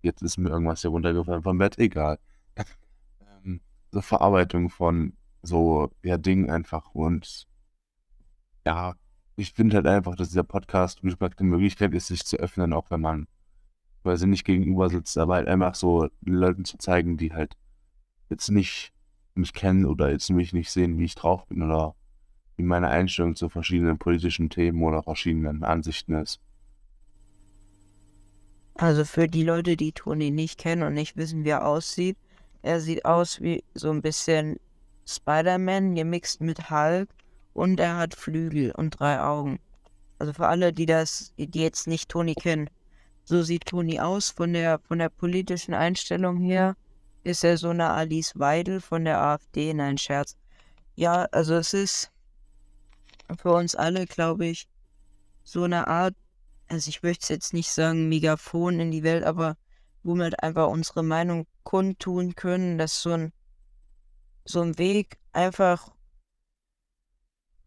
jetzt 0.00 0.22
ist 0.22 0.38
mir 0.38 0.48
irgendwas 0.48 0.80
hier 0.80 0.90
runtergefallen 0.90 1.42
vom 1.42 1.58
Bett, 1.58 1.78
egal. 1.78 2.18
ähm, 3.44 3.60
so 3.90 4.00
Verarbeitung 4.00 4.70
von 4.70 5.12
so, 5.44 5.90
ja, 6.02 6.18
Dingen 6.18 6.50
einfach 6.50 6.94
und 6.94 7.46
ja, 8.66 8.94
ich 9.36 9.52
finde 9.52 9.76
halt 9.76 9.86
einfach, 9.86 10.16
dass 10.16 10.28
dieser 10.28 10.44
Podcast, 10.44 11.00
die 11.02 11.44
Möglichkeit 11.44 11.92
ist, 11.94 12.06
sich 12.06 12.24
zu 12.24 12.36
öffnen, 12.36 12.72
auch 12.72 12.90
wenn 12.90 13.00
man 13.00 13.26
quasi 14.02 14.26
nicht 14.26 14.44
gegenüber 14.44 14.88
sitzt, 14.90 15.16
aber 15.18 15.34
halt 15.34 15.48
einfach 15.48 15.74
so 15.74 16.08
Leuten 16.20 16.64
zu 16.64 16.78
zeigen, 16.78 17.16
die 17.16 17.32
halt 17.32 17.56
jetzt 18.30 18.50
nicht 18.50 18.92
mich 19.34 19.52
kennen 19.52 19.86
oder 19.86 20.10
jetzt 20.10 20.30
mich 20.30 20.52
nicht 20.52 20.70
sehen, 20.70 20.98
wie 20.98 21.04
ich 21.04 21.14
drauf 21.14 21.46
bin 21.46 21.62
oder 21.62 21.94
wie 22.56 22.62
meine 22.62 22.88
Einstellung 22.88 23.34
zu 23.34 23.48
verschiedenen 23.48 23.98
politischen 23.98 24.50
Themen 24.50 24.82
oder 24.82 25.02
verschiedenen 25.02 25.64
Ansichten 25.64 26.14
ist. 26.14 26.40
Also 28.76 29.04
für 29.04 29.28
die 29.28 29.44
Leute, 29.44 29.76
die 29.76 29.92
Toni 29.92 30.30
nicht 30.30 30.58
kennen 30.58 30.82
und 30.82 30.94
nicht 30.94 31.16
wissen, 31.16 31.44
wie 31.44 31.50
er 31.50 31.66
aussieht, 31.66 32.16
er 32.62 32.80
sieht 32.80 33.04
aus 33.04 33.40
wie 33.40 33.62
so 33.74 33.90
ein 33.90 34.02
bisschen 34.02 34.58
Spider-Man 35.06 35.94
gemixt 35.94 36.40
mit 36.40 36.70
Hulk 36.70 37.08
und 37.52 37.80
er 37.80 37.96
hat 37.96 38.14
Flügel 38.14 38.72
und 38.72 38.98
drei 38.98 39.20
Augen. 39.20 39.60
Also 40.18 40.32
für 40.32 40.46
alle, 40.46 40.72
die 40.72 40.86
das, 40.86 41.32
die 41.36 41.60
jetzt 41.60 41.86
nicht 41.86 42.08
Toni 42.08 42.34
kennen, 42.34 42.70
so 43.24 43.42
sieht 43.42 43.66
Toni 43.66 44.00
aus 44.00 44.30
von 44.30 44.52
der 44.52 44.78
von 44.80 44.98
der 44.98 45.08
politischen 45.08 45.74
Einstellung 45.74 46.38
her. 46.38 46.76
Ist 47.22 47.42
er 47.42 47.56
so 47.56 47.70
eine 47.70 47.90
Alice 47.90 48.38
Weidel 48.38 48.80
von 48.80 49.04
der 49.04 49.20
AfD? 49.20 49.72
Nein, 49.72 49.96
Scherz. 49.96 50.36
Ja, 50.94 51.26
also 51.32 51.54
es 51.54 51.72
ist 51.72 52.12
für 53.38 53.52
uns 53.52 53.74
alle, 53.74 54.06
glaube 54.06 54.46
ich, 54.46 54.68
so 55.42 55.64
eine 55.64 55.88
Art, 55.88 56.14
also 56.68 56.88
ich 56.88 57.02
möchte 57.02 57.32
jetzt 57.32 57.54
nicht 57.54 57.70
sagen 57.70 58.08
Megafon 58.08 58.78
in 58.78 58.90
die 58.90 59.02
Welt, 59.02 59.24
aber 59.24 59.56
wo 60.02 60.14
wir 60.14 60.24
halt 60.24 60.42
einfach 60.42 60.68
unsere 60.68 61.02
Meinung 61.02 61.46
kundtun 61.62 62.34
können, 62.34 62.76
dass 62.78 63.00
so 63.00 63.12
ein 63.12 63.32
so 64.44 64.60
ein 64.60 64.78
Weg 64.78 65.18
einfach 65.32 65.90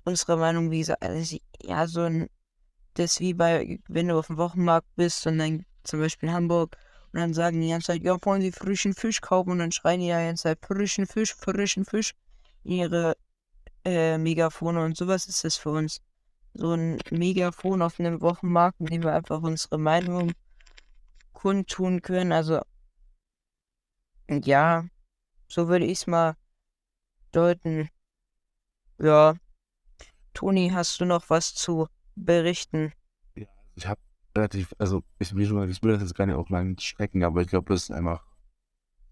unsere 0.05 0.37
Meinung, 0.37 0.71
wie 0.71 0.79
gesagt, 0.79 1.03
also 1.03 1.37
ja, 1.61 1.87
so 1.87 2.01
ein, 2.01 2.29
das 2.93 3.19
wie 3.19 3.33
bei, 3.33 3.79
wenn 3.87 4.07
du 4.07 4.17
auf 4.17 4.27
dem 4.27 4.37
Wochenmarkt 4.37 4.87
bist 4.95 5.27
und 5.27 5.37
dann 5.37 5.65
zum 5.83 5.99
Beispiel 5.99 6.29
in 6.29 6.35
Hamburg 6.35 6.77
und 7.11 7.19
dann 7.19 7.33
sagen 7.33 7.61
die 7.61 7.69
ganze 7.69 7.87
Zeit, 7.87 8.03
ja, 8.03 8.17
wollen 8.21 8.41
Sie 8.41 8.51
frischen 8.51 8.93
Fisch 8.93 9.21
kaufen 9.21 9.51
und 9.51 9.59
dann 9.59 9.71
schreien 9.71 9.99
die 9.99 10.07
ja 10.07 10.19
die 10.19 10.27
ganze 10.27 10.43
Zeit 10.43 10.59
frischen 10.65 11.07
Fisch, 11.07 11.33
frischen 11.33 11.85
Fisch 11.85 12.13
in 12.63 12.71
ihre 12.73 13.17
äh, 13.85 14.17
Megafone 14.17 14.83
und 14.83 14.97
sowas 14.97 15.27
ist 15.27 15.43
das 15.43 15.57
für 15.57 15.71
uns. 15.71 16.01
So 16.53 16.73
ein 16.73 16.99
Megafon 17.11 17.81
auf 17.81 17.99
einem 17.99 18.21
Wochenmarkt, 18.21 18.79
in 18.79 18.87
dem 18.87 19.03
wir 19.03 19.13
einfach 19.13 19.41
unsere 19.41 19.77
Meinung 19.77 20.31
kundtun 21.33 22.01
können. 22.01 22.31
Also, 22.31 22.61
ja, 24.29 24.85
so 25.47 25.67
würde 25.67 25.85
ich 25.85 25.99
es 25.99 26.07
mal 26.07 26.35
deuten. 27.31 27.89
Ja. 28.99 29.35
Toni, 30.33 30.69
hast 30.73 31.01
du 31.01 31.05
noch 31.05 31.29
was 31.29 31.55
zu 31.55 31.87
berichten? 32.15 32.93
Ja, 33.35 33.47
ich 33.75 33.87
habe 33.87 33.99
relativ, 34.35 34.73
also 34.77 35.03
ich, 35.19 35.35
wie 35.35 35.45
schon 35.45 35.55
gesagt, 35.55 35.71
ich 35.71 35.83
will 35.83 35.93
das 35.93 36.01
jetzt 36.01 36.15
gar 36.15 36.25
nicht 36.25 36.35
auch 36.35 36.49
lang 36.49 36.77
strecken, 36.79 37.23
aber 37.23 37.41
ich 37.41 37.47
glaube, 37.47 37.73
das 37.73 37.83
ist 37.83 37.91
einfach 37.91 38.23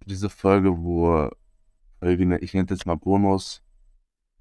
diese 0.06 0.30
Folge, 0.30 0.78
wo 0.78 1.30
Folge, 2.00 2.38
ich 2.40 2.54
nenne 2.54 2.68
jetzt 2.70 2.86
mal 2.86 2.96
Bonus, 2.96 3.64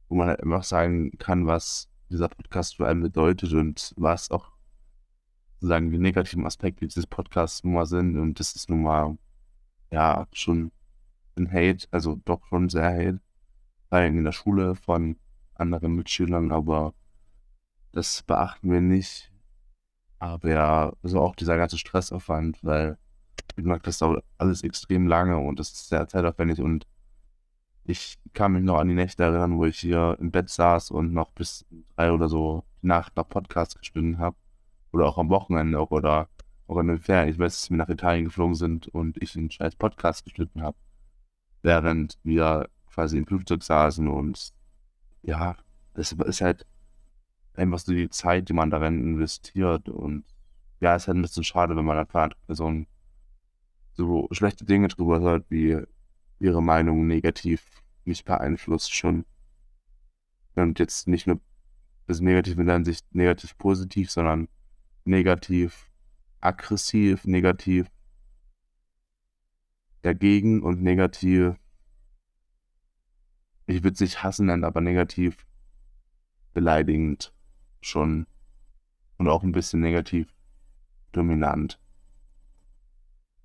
wo 0.08 0.16
man 0.16 0.28
halt 0.28 0.42
einfach 0.42 0.64
sagen 0.64 1.12
kann, 1.18 1.46
was 1.46 1.88
dieser 2.10 2.28
Podcast 2.28 2.76
für 2.76 2.86
einen 2.86 3.02
bedeutet 3.02 3.52
und 3.52 3.94
was 3.96 4.30
auch 4.30 4.52
sozusagen 5.54 5.90
die 5.90 5.98
negativen 5.98 6.44
Aspekte 6.44 6.86
dieses 6.86 7.06
Podcasts 7.06 7.64
nun 7.64 7.74
mal 7.74 7.86
sind. 7.86 8.18
Und 8.18 8.38
das 8.38 8.54
ist 8.54 8.68
nun 8.68 8.82
mal, 8.82 9.16
ja, 9.90 10.26
schon 10.32 10.72
ein 11.36 11.50
Hate, 11.50 11.88
also 11.90 12.20
doch 12.24 12.44
schon 12.48 12.68
sehr 12.68 12.92
Hate, 12.92 13.20
in 13.90 14.24
der 14.24 14.32
Schule 14.32 14.74
von 14.74 15.16
anderen 15.54 15.94
Mitschülern, 15.94 16.50
aber 16.52 16.94
das 17.92 18.22
beachten 18.22 18.70
wir 18.70 18.80
nicht. 18.80 19.30
Aber 20.18 20.48
ja, 20.48 20.92
so 21.02 21.20
auch 21.20 21.36
dieser 21.36 21.56
ganze 21.56 21.78
Stressaufwand, 21.78 22.62
weil, 22.64 22.98
wie 23.56 23.62
gesagt, 23.62 23.86
das 23.86 23.98
dauert 23.98 24.24
alles 24.38 24.62
extrem 24.62 25.06
lange 25.06 25.38
und 25.38 25.58
das 25.58 25.70
ist 25.70 25.88
sehr 25.88 26.08
zeitaufwendig 26.08 26.60
und 26.60 26.86
ich 27.84 28.18
kann 28.32 28.52
mich 28.52 28.62
noch 28.62 28.78
an 28.78 28.88
die 28.88 28.94
Nächte 28.94 29.24
erinnern, 29.24 29.58
wo 29.58 29.66
ich 29.66 29.78
hier 29.78 30.16
im 30.18 30.30
Bett 30.30 30.48
saß 30.48 30.90
und 30.90 31.12
noch 31.12 31.30
bis 31.32 31.66
drei 31.96 32.12
oder 32.12 32.28
so 32.28 32.64
die 32.82 32.86
Nacht 32.86 33.14
nach 33.16 33.28
Podcast 33.28 33.78
gestimmt 33.78 34.18
habe. 34.18 34.36
Oder 34.92 35.06
auch 35.06 35.18
am 35.18 35.28
Wochenende 35.28 35.86
oder 35.88 36.28
auch 36.66 36.78
in 36.78 36.86
den 36.86 36.98
Ferien. 37.00 37.28
Ich 37.28 37.38
weiß, 37.38 37.60
dass 37.60 37.70
wir 37.70 37.76
nach 37.76 37.88
Italien 37.88 38.24
geflogen 38.24 38.54
sind 38.54 38.88
und 38.88 39.20
ich 39.22 39.36
einen 39.36 39.50
scheiß 39.50 39.76
Podcast 39.76 40.24
geschnitten 40.24 40.62
habe. 40.62 40.76
Während 41.62 42.18
wir 42.22 42.70
quasi 42.94 43.18
im 43.18 43.26
Flugzeug 43.26 43.62
saßen 43.62 44.08
und 44.08 44.52
ja, 45.22 45.56
das 45.94 46.12
ist 46.12 46.40
halt 46.40 46.66
einfach 47.54 47.78
so 47.78 47.92
die 47.92 48.08
Zeit, 48.10 48.48
die 48.48 48.52
man 48.52 48.70
darin 48.70 49.00
investiert 49.00 49.88
und 49.88 50.24
ja, 50.80 50.94
ist 50.94 51.08
halt 51.08 51.18
ein 51.18 51.22
bisschen 51.22 51.44
schade, 51.44 51.76
wenn 51.76 51.84
man 51.84 51.96
dann 51.96 52.06
von 52.06 52.20
einer 52.22 52.34
Person 52.46 52.86
so 53.94 54.28
schlechte 54.32 54.64
Dinge 54.64 54.88
drüber 54.88 55.20
hört, 55.20 55.50
wie 55.50 55.80
ihre 56.40 56.62
Meinung 56.62 57.06
negativ 57.06 57.82
mich 58.04 58.24
beeinflusst 58.24 58.92
schon. 58.92 59.24
Und 60.56 60.78
jetzt 60.78 61.08
nicht 61.08 61.26
nur 61.26 61.40
das 62.06 62.20
Negative 62.20 62.60
in 62.60 62.66
der 62.66 62.76
Hinsicht 62.76 63.14
negativ 63.14 63.56
positiv, 63.56 64.10
sondern 64.10 64.48
negativ 65.04 65.90
aggressiv, 66.40 67.24
negativ 67.24 67.90
dagegen 70.02 70.62
und 70.62 70.82
negativ, 70.82 71.54
ich 73.66 73.82
würde 73.82 73.94
es 73.94 74.00
nicht 74.00 74.22
hassen 74.22 74.46
nennen, 74.46 74.64
aber 74.64 74.80
negativ 74.80 75.46
beleidigend 76.52 77.32
schon 77.80 78.26
und 79.18 79.28
auch 79.28 79.42
ein 79.42 79.52
bisschen 79.52 79.80
negativ 79.80 80.32
dominant. 81.12 81.78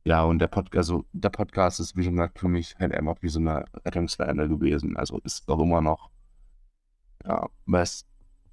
Ja, 0.06 0.24
und 0.24 0.40
der 0.40 0.48
Podcast, 0.48 0.90
also 0.90 1.06
der 1.12 1.30
Podcast 1.30 1.80
ist, 1.80 1.96
wie 1.96 2.04
schon 2.04 2.16
gesagt, 2.16 2.40
für 2.40 2.48
mich 2.48 2.76
halt 2.80 2.94
einfach 2.94 3.18
wie 3.22 3.30
so 3.30 3.40
eine 3.40 3.66
Rettungsleine 3.86 4.48
gewesen. 4.48 4.98
Also 4.98 5.20
ist 5.20 5.48
auch 5.50 5.60
immer 5.60 5.82
noch, 5.82 6.10
ja, 7.26 7.48
weißt, 7.66 8.08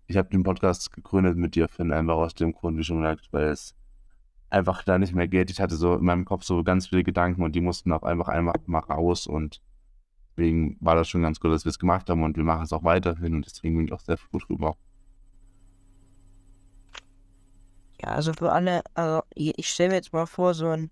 ich 0.09 0.17
habe 0.17 0.29
den 0.29 0.43
Podcast 0.43 0.93
gegründet 0.93 1.37
mit 1.37 1.55
dir, 1.55 1.69
Finn, 1.69 1.93
einfach 1.93 2.17
aus 2.17 2.35
dem 2.35 2.53
Grund, 2.53 2.79
wie 2.79 2.85
schon 2.85 3.01
gesagt, 3.01 3.29
weil 3.33 3.49
es 3.49 3.75
einfach 4.51 4.83
da 4.85 4.99
nicht 4.99 5.15
mehr 5.15 5.29
geht. 5.29 5.51
Ich 5.51 5.61
hatte 5.61 5.77
so 5.77 5.95
in 5.97 6.05
meinem 6.05 6.25
Kopf 6.25 6.45
so 6.45 6.63
ganz 6.63 6.89
viele 6.89 7.05
Gedanken 7.05 7.43
und 7.43 7.55
die 7.55 7.61
mussten 7.61 7.93
auch 7.93 8.03
einfach 8.03 8.29
einfach 8.29 8.55
mal 8.67 8.81
raus 8.81 9.27
und 9.27 9.61
deswegen 10.37 10.77
war 10.81 10.95
das 10.95 11.09
schon 11.09 11.23
ganz 11.23 11.41
gut, 11.41 11.53
dass 11.53 11.65
wir 11.65 11.71
es 11.71 11.79
gemacht 11.79 12.09
haben 12.11 12.23
und 12.23 12.37
wir 12.37 12.45
machen 12.45 12.65
es 12.65 12.73
auch 12.73 12.85
weiterhin 12.85 13.35
und 13.35 13.47
deswegen 13.47 13.77
bin 13.77 13.87
ich 13.87 13.93
auch 13.93 14.01
sehr 14.01 14.19
froh 14.19 14.39
drüber. 14.39 14.77
Ja, 18.03 18.09
also 18.09 18.33
für 18.35 18.53
alle, 18.53 18.83
also 18.95 19.23
ich 19.35 19.69
stelle 19.69 19.91
mir 19.91 19.97
jetzt 19.97 20.13
mal 20.13 20.27
vor, 20.27 20.53
so 20.53 20.69
ein, 20.69 20.91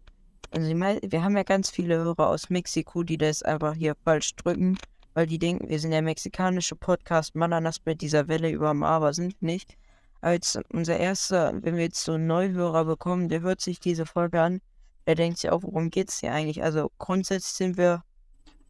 also 0.51 0.69
wir 0.69 1.23
haben 1.23 1.37
ja 1.37 1.43
ganz 1.43 1.71
viele 1.71 1.97
Hörer 1.97 2.29
aus 2.29 2.49
Mexiko, 2.49 3.03
die 3.03 3.19
das 3.19 3.43
einfach 3.43 3.75
hier 3.75 3.95
falsch 4.05 4.35
drücken, 4.37 4.79
weil 5.13 5.27
die 5.27 5.39
denken, 5.39 5.69
wir 5.69 5.79
sind 5.79 5.91
der 5.91 6.03
mexikanische 6.03 6.77
Podcast 6.77 7.35
Mananas 7.35 7.81
mit 7.85 8.01
dieser 8.01 8.29
Welle 8.29 8.51
über 8.51 8.71
dem 8.71 8.83
Aber 8.83 9.13
sind 9.13 9.43
nicht. 9.43 9.77
Als 10.23 10.59
unser 10.73 10.97
erster, 10.97 11.53
wenn 11.63 11.77
wir 11.77 11.85
jetzt 11.85 12.03
so 12.03 12.13
einen 12.13 12.27
Neuhörer 12.27 12.87
bekommen, 12.87 13.29
der 13.29 13.43
hört 13.43 13.61
sich 13.61 13.79
diese 13.79 14.07
Folge 14.07 14.41
an, 14.41 14.61
der 15.07 15.17
denkt 15.17 15.39
sich 15.39 15.51
auch, 15.51 15.63
worum 15.63 15.91
geht's 15.91 16.21
hier 16.21 16.33
eigentlich? 16.33 16.63
Also 16.63 16.91
grundsätzlich 16.97 17.53
sind 17.53 17.77
wir, 17.77 18.03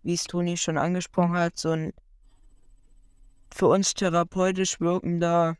wie 0.05 0.15
es 0.15 0.25
Toni 0.25 0.57
schon 0.57 0.79
angesprochen 0.79 1.37
hat, 1.37 1.59
so 1.59 1.71
ein 1.71 1.93
für 3.53 3.69
uns 3.69 3.95
therapeutisch 3.95 4.81
wirkender 4.81 5.57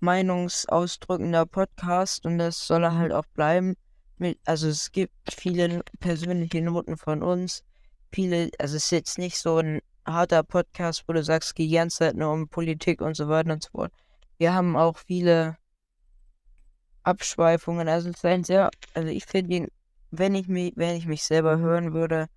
meinungsausdrückender 0.00 1.44
Podcast 1.44 2.24
und 2.24 2.38
das 2.38 2.66
soll 2.66 2.84
er 2.84 2.96
halt 2.96 3.12
auch 3.12 3.26
bleiben. 3.34 3.74
Also 4.44 4.68
es 4.68 4.92
gibt 4.92 5.12
viele 5.32 5.82
persönliche 6.00 6.62
Noten 6.62 6.96
von 6.96 7.22
uns. 7.22 7.64
Viele, 8.12 8.50
also 8.58 8.76
es 8.76 8.84
ist 8.84 8.90
jetzt 8.92 9.18
nicht 9.18 9.38
so 9.38 9.58
ein 9.58 9.80
harter 10.06 10.42
Podcast, 10.42 11.04
wo 11.06 11.12
du 11.12 11.22
sagst, 11.22 11.58
die 11.58 11.68
ganze 11.68 11.98
Zeit 11.98 12.16
nur 12.16 12.32
um 12.32 12.48
Politik 12.48 13.00
und 13.00 13.16
so 13.16 13.28
weiter 13.28 13.52
und 13.52 13.62
so 13.64 13.70
fort. 13.70 13.92
Wir 14.38 14.54
haben 14.54 14.76
auch 14.76 14.98
viele 14.98 15.56
Abschweifungen. 17.02 17.88
Also 17.88 18.10
es 18.10 18.16
ist 18.16 18.24
ein 18.24 18.44
sehr, 18.44 18.70
also 18.94 19.08
ich 19.08 19.26
finde 19.26 19.68
wenn 20.10 20.34
ich 20.34 20.48
mich, 20.48 20.72
wenn 20.76 20.96
ich 20.96 21.06
mich 21.06 21.22
selber 21.24 21.58
hören 21.58 21.92
würde, 21.92 22.28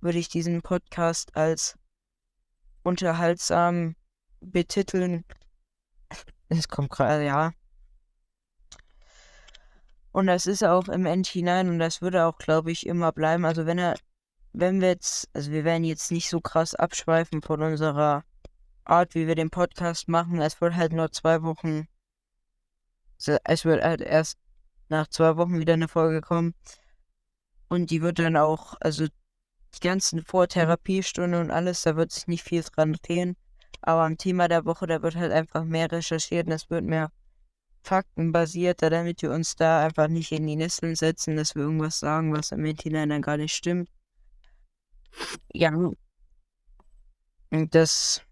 würde 0.00 0.18
ich 0.18 0.28
diesen 0.28 0.62
Podcast 0.62 1.36
als 1.36 1.78
unterhaltsam 2.82 3.96
betiteln. 4.40 5.24
Es 6.48 6.68
kommt 6.68 6.90
gerade, 6.90 7.24
ja. 7.24 7.52
Und 10.12 10.26
das 10.26 10.46
ist 10.46 10.64
auch 10.64 10.88
im 10.88 11.06
End 11.06 11.26
hinein 11.26 11.68
und 11.68 11.78
das 11.78 12.02
würde 12.02 12.24
auch, 12.24 12.38
glaube 12.38 12.72
ich, 12.72 12.86
immer 12.86 13.12
bleiben. 13.12 13.44
Also 13.44 13.66
wenn 13.66 13.78
er, 13.78 13.94
wenn 14.52 14.80
wir 14.80 14.88
jetzt, 14.88 15.28
also 15.32 15.52
wir 15.52 15.64
werden 15.64 15.84
jetzt 15.84 16.10
nicht 16.10 16.28
so 16.28 16.40
krass 16.40 16.74
abschweifen 16.74 17.42
von 17.42 17.62
unserer 17.62 18.24
Art, 18.84 19.14
wie 19.14 19.28
wir 19.28 19.36
den 19.36 19.50
Podcast 19.50 20.08
machen. 20.08 20.40
Es 20.40 20.60
wird 20.60 20.74
halt 20.74 20.92
nur 20.92 21.12
zwei 21.12 21.42
Wochen, 21.42 21.86
es 23.18 23.64
wird 23.64 23.84
halt 23.84 24.00
erst 24.00 24.38
nach 24.88 25.06
zwei 25.06 25.36
Wochen 25.36 25.60
wieder 25.60 25.74
eine 25.74 25.86
Folge 25.86 26.20
kommen. 26.20 26.54
Und 27.68 27.90
die 27.90 28.02
wird 28.02 28.18
dann 28.18 28.36
auch, 28.36 28.74
also 28.80 29.06
die 29.76 29.86
ganzen 29.86 30.24
Vortherapiestunden 30.24 31.40
und 31.40 31.50
alles, 31.50 31.82
da 31.82 31.96
wird 31.96 32.12
sich 32.12 32.26
nicht 32.26 32.42
viel 32.44 32.62
dran 32.62 32.96
drehen. 33.02 33.36
Aber 33.82 34.02
am 34.02 34.18
Thema 34.18 34.48
der 34.48 34.64
Woche, 34.64 34.86
da 34.86 35.02
wird 35.02 35.16
halt 35.16 35.32
einfach 35.32 35.64
mehr 35.64 35.90
recherchiert 35.90 36.46
und 36.46 36.52
es 36.52 36.68
wird 36.70 36.84
mehr 36.84 37.10
faktenbasierter, 37.82 38.90
damit 38.90 39.22
wir 39.22 39.30
uns 39.30 39.56
da 39.56 39.84
einfach 39.84 40.08
nicht 40.08 40.32
in 40.32 40.46
die 40.46 40.56
Nesseln 40.56 40.96
setzen, 40.96 41.36
dass 41.36 41.54
wir 41.54 41.62
irgendwas 41.62 41.98
sagen, 41.98 42.32
was 42.32 42.52
im 42.52 42.64
Internet 42.64 43.10
dann 43.10 43.22
gar 43.22 43.36
nicht 43.36 43.54
stimmt. 43.54 43.88
Ja. 45.52 45.72
Und 47.50 47.74
das, 47.74 48.22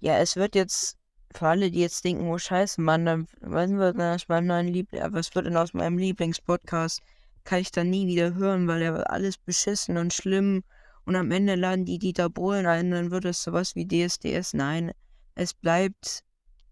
ja, 0.00 0.18
es 0.18 0.36
wird 0.36 0.54
jetzt, 0.54 0.96
für 1.32 1.48
alle, 1.48 1.70
die 1.70 1.80
jetzt 1.80 2.04
denken, 2.04 2.28
oh 2.28 2.38
scheiße, 2.38 2.80
Mann, 2.80 3.06
dann, 3.06 3.26
was 3.40 3.70
wird 3.70 3.96
denn 3.96 4.14
aus 4.14 4.28
meinem 4.28 4.46
neuen 4.46 4.68
Liebling, 4.68 5.02
was 5.12 5.34
wird 5.34 5.46
denn 5.46 5.56
aus 5.56 5.72
meinem 5.74 5.98
Lieblingspodcast? 5.98 7.00
Kann 7.44 7.60
ich 7.60 7.70
dann 7.70 7.88
nie 7.88 8.06
wieder 8.06 8.34
hören, 8.34 8.68
weil 8.68 8.82
er 8.82 9.10
alles 9.10 9.38
beschissen 9.38 9.96
und 9.96 10.12
schlimm 10.12 10.62
und 11.10 11.16
am 11.16 11.32
Ende 11.32 11.56
laden 11.56 11.84
die 11.84 11.98
Dieter 11.98 12.30
Bohlen 12.30 12.66
ein, 12.66 12.92
dann 12.92 13.10
wird 13.10 13.24
es 13.24 13.42
sowas 13.42 13.74
wie 13.74 13.84
DSDS. 13.84 14.54
Nein, 14.54 14.92
es 15.34 15.52
bleibt 15.52 16.22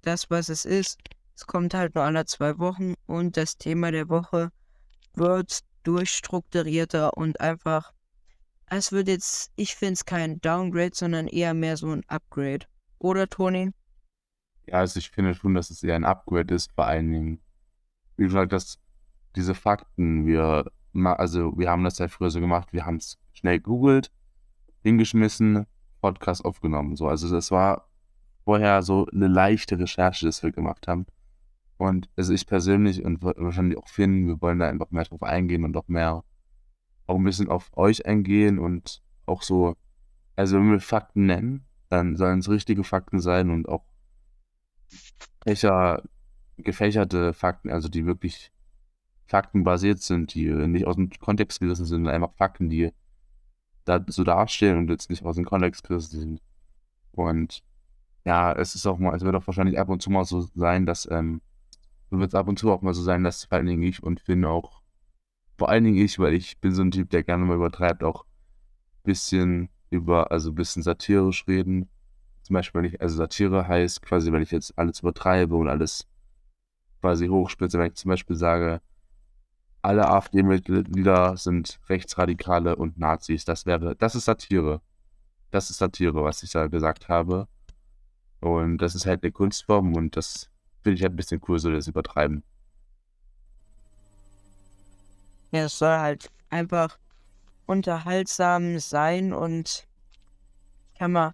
das, 0.03 0.31
was 0.31 0.49
es 0.49 0.65
ist. 0.65 1.01
Es 1.35 1.45
kommt 1.45 1.75
halt 1.75 1.97
nur 1.97 2.05
alle 2.05 2.25
zwei 2.25 2.57
Wochen 2.61 2.95
und 3.07 3.37
das 3.37 3.59
Thema 3.59 3.91
der 3.91 4.09
Woche 4.09 4.53
wird 5.15 5.59
durchstrukturierter 5.83 7.17
und 7.17 7.41
einfach. 7.41 7.93
Es 8.67 8.93
wird 8.93 9.09
jetzt, 9.09 9.51
ich 9.57 9.75
finde 9.75 9.95
es 9.95 10.05
kein 10.05 10.41
Downgrade, 10.41 10.95
sondern 10.95 11.27
eher 11.27 11.53
mehr 11.53 11.77
so 11.77 11.91
ein 11.91 12.05
Upgrade. 12.07 12.65
Oder, 13.01 13.27
Toni? 13.27 13.73
Ja, 14.67 14.75
also 14.75 15.01
ich 15.01 15.11
finde 15.11 15.35
schon, 15.35 15.55
dass 15.55 15.71
es 15.71 15.83
eher 15.83 15.97
ein 15.97 16.05
Upgrade 16.05 16.55
ist, 16.55 16.71
vor 16.77 16.87
allen 16.87 17.11
Dingen, 17.11 17.41
wie 18.17 18.27
gesagt, 18.27 18.53
dass 18.53 18.79
diese 19.35 19.57
Fakten, 19.57 20.27
wir, 20.27 20.71
also 20.95 21.59
wir 21.59 21.71
haben 21.71 21.83
das 21.83 21.99
ja 21.99 22.07
früher 22.07 22.31
so 22.31 22.39
gemacht, 22.39 22.73
wir 22.73 22.87
haben 22.87 22.99
es 22.99 23.19
schnell 23.33 23.59
googelt, 23.59 24.13
hingeschmissen, 24.83 25.67
Podcast 26.01 26.45
aufgenommen. 26.45 26.97
So, 26.97 27.09
also 27.09 27.29
das 27.29 27.51
war 27.51 27.89
vorher 28.45 28.83
so 28.83 29.07
eine 29.13 29.29
leichte 29.29 29.79
Recherche, 29.79 30.27
das 30.27 30.43
wir 30.43 30.53
gemacht 30.53 30.89
haben. 30.89 31.07
Und 31.77 32.09
also 32.17 32.33
ich 32.33 32.47
persönlich 32.47 33.05
und 33.05 33.23
wahrscheinlich 33.23 33.79
auch 33.79 33.89
Finn, 33.89 34.27
wir 34.27 34.41
wollen 34.41 34.59
da 34.59 34.69
einfach 34.69 34.91
mehr 34.91 35.05
drauf 35.05 35.23
eingehen 35.23 35.65
und 35.65 35.77
auch 35.77 35.87
mehr, 35.87 36.25
auch 37.07 37.17
ein 37.17 37.25
bisschen 37.25 37.49
auf 37.49 37.71
euch 37.77 38.05
eingehen 38.07 38.59
und 38.59 39.03
auch 39.27 39.43
so, 39.43 39.77
also 40.35 40.57
wenn 40.57 40.71
wir 40.71 40.81
Fakten 40.81 41.27
nennen, 41.27 41.67
dann 41.89 42.17
sollen 42.17 42.41
es 42.41 42.49
richtige 42.49 42.85
Fakten 42.85 43.21
sein 43.21 43.51
und 43.51 43.69
auch 43.69 43.85
fächer, 45.45 46.03
gefächerte 46.57 47.33
Fakten, 47.33 47.71
also 47.71 47.89
die 47.89 48.07
wirklich 48.07 48.51
faktenbasiert 49.27 50.01
sind, 50.01 50.35
die 50.35 50.49
nicht 50.51 50.87
aus 50.87 50.97
dem 50.97 51.11
Kontext 51.11 51.61
gerissen 51.61 51.85
sind, 51.85 51.99
sondern 51.99 52.15
einfach 52.15 52.35
Fakten, 52.35 52.71
die 52.71 52.93
da 53.89 54.05
so 54.09 54.25
dastehen 54.25 54.77
und 54.79 54.91
jetzt 54.91 55.11
nicht 55.11 55.25
aus 55.25 55.37
dem 55.37 55.45
Kontext 55.45 55.87
gerissen 55.87 56.21
sind. 56.21 56.43
Und 57.13 57.63
ja, 58.25 58.53
es 58.53 58.75
ist 58.75 58.87
auch 58.87 58.99
mal, 58.99 59.15
es 59.15 59.23
wird 59.23 59.35
auch 59.35 59.47
wahrscheinlich 59.47 59.79
ab 59.79 59.89
und 59.89 60.03
zu 60.03 60.11
mal 60.11 60.25
so 60.25 60.41
sein, 60.55 60.87
dass, 60.87 61.09
ähm, 61.11 61.41
wird 62.11 62.29
es 62.29 62.35
ab 62.35 62.49
und 62.49 62.59
zu 62.59 62.71
auch 62.71 62.83
mal 62.83 62.95
so 62.95 63.03
sein, 63.03 63.25
dass 63.25 63.45
vor 63.45 63.59
allen 63.59 63.67
Dingen 63.67 63.83
ich 63.83 64.03
und 64.03 64.21
Finn 64.21 64.45
auch, 64.45 64.83
vor 65.57 65.69
allen 65.69 65.85
Dingen 65.85 65.99
ich, 65.99 66.19
weil 66.19 66.35
ich 66.35 66.61
bin 66.61 66.73
so 66.73 66.83
ein 66.83 66.91
Typ, 66.91 67.11
der 67.11 67.23
gerne 67.23 67.45
mal 67.45 67.57
übertreibt, 67.57 68.05
auch 68.05 68.25
ein 68.25 69.03
bisschen 69.05 69.69
über, 69.91 70.31
also 70.31 70.51
ein 70.51 70.55
bisschen 70.55 70.83
satirisch 70.83 71.47
reden. 71.49 71.89
Zum 72.43 72.55
Beispiel, 72.55 72.83
wenn 72.83 72.91
ich, 72.91 73.01
also 73.01 73.17
Satire 73.17 73.67
heißt 73.67 74.03
quasi, 74.03 74.33
wenn 74.33 74.43
ich 74.43 74.51
jetzt 74.51 74.79
alles 74.79 75.01
übertreibe 75.01 75.57
und 75.57 75.69
alles 75.69 76.07
quasi 77.01 77.29
hochspitze, 77.29 77.79
wenn 77.79 77.89
ich 77.89 77.95
zum 77.95 78.11
Beispiel 78.11 78.37
sage, 78.37 78.81
alle 79.89 80.07
AfD-Mitglieder 80.07 81.39
sind 81.39 81.81
Rechtsradikale 81.89 82.77
und 82.77 82.99
Nazis. 82.99 83.47
Das 83.47 83.65
wäre, 83.65 83.97
das 83.97 84.15
ist 84.15 84.27
Satire. 84.27 84.83
Das 85.51 85.71
ist 85.71 85.79
Satire, 85.79 86.23
was 86.23 86.43
ich 86.43 86.51
da 86.51 86.67
gesagt 86.67 87.09
habe. 87.09 87.49
Und 88.41 88.77
das 88.79 88.95
ist 88.95 89.07
halt 89.07 89.23
eine 89.23 89.33
Kunstform 89.33 89.97
und 89.97 90.15
das 90.15 90.51
finde 90.83 90.97
ich 90.97 91.03
halt 91.03 91.15
ein 91.15 91.17
bisschen 91.17 91.41
cool, 91.49 91.59
so 91.59 91.73
das 91.73 91.89
Übertreiben. 91.89 92.43
Ja, 95.53 95.65
es 95.65 95.79
soll 95.79 95.97
halt 95.97 96.31
einfach 96.51 96.99
unterhaltsam 97.65 98.79
sein 98.81 99.33
und 99.33 99.87
kann 100.99 101.13
man, 101.13 101.33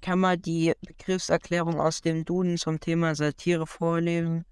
kann 0.00 0.18
man 0.18 0.42
die 0.42 0.72
Begriffserklärung 0.84 1.78
aus 1.78 2.00
dem 2.00 2.24
Duden 2.24 2.58
zum 2.58 2.80
Thema 2.80 3.14
Satire 3.14 3.68
vorlesen. 3.68 4.44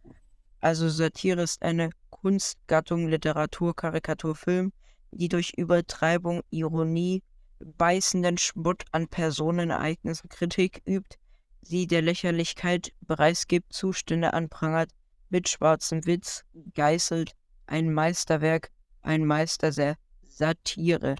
Also 0.60 0.88
Satire 0.88 1.42
ist 1.42 1.62
eine 1.62 1.90
Kunstgattung 2.10 3.08
Literatur, 3.08 3.74
Karikatur, 3.74 4.34
Film, 4.34 4.72
die 5.10 5.28
durch 5.28 5.54
Übertreibung, 5.56 6.42
Ironie, 6.50 7.22
beißenden 7.58 8.38
Spott 8.38 8.84
an 8.92 9.08
Personenereignissen 9.08 10.28
Kritik 10.28 10.82
übt, 10.86 11.16
sie 11.62 11.86
der 11.86 12.02
Lächerlichkeit 12.02 12.92
preisgibt, 13.06 13.72
Zustände 13.72 14.34
anprangert, 14.34 14.90
mit 15.30 15.48
schwarzem 15.48 16.04
Witz 16.06 16.44
geißelt, 16.74 17.32
ein 17.66 17.92
Meisterwerk, 17.92 18.70
ein 19.02 19.24
Meister 19.24 19.70
der 19.70 19.96
Satire. 20.26 21.16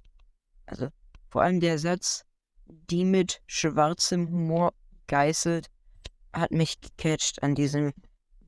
Also 0.66 0.88
vor 1.28 1.42
allem 1.42 1.60
der 1.60 1.78
Satz, 1.78 2.24
die 2.66 3.04
mit 3.04 3.40
schwarzem 3.46 4.28
Humor 4.28 4.74
geißelt, 5.06 5.68
hat 6.32 6.50
mich 6.50 6.80
gecatcht 6.80 7.42
an 7.42 7.54
diesem 7.54 7.92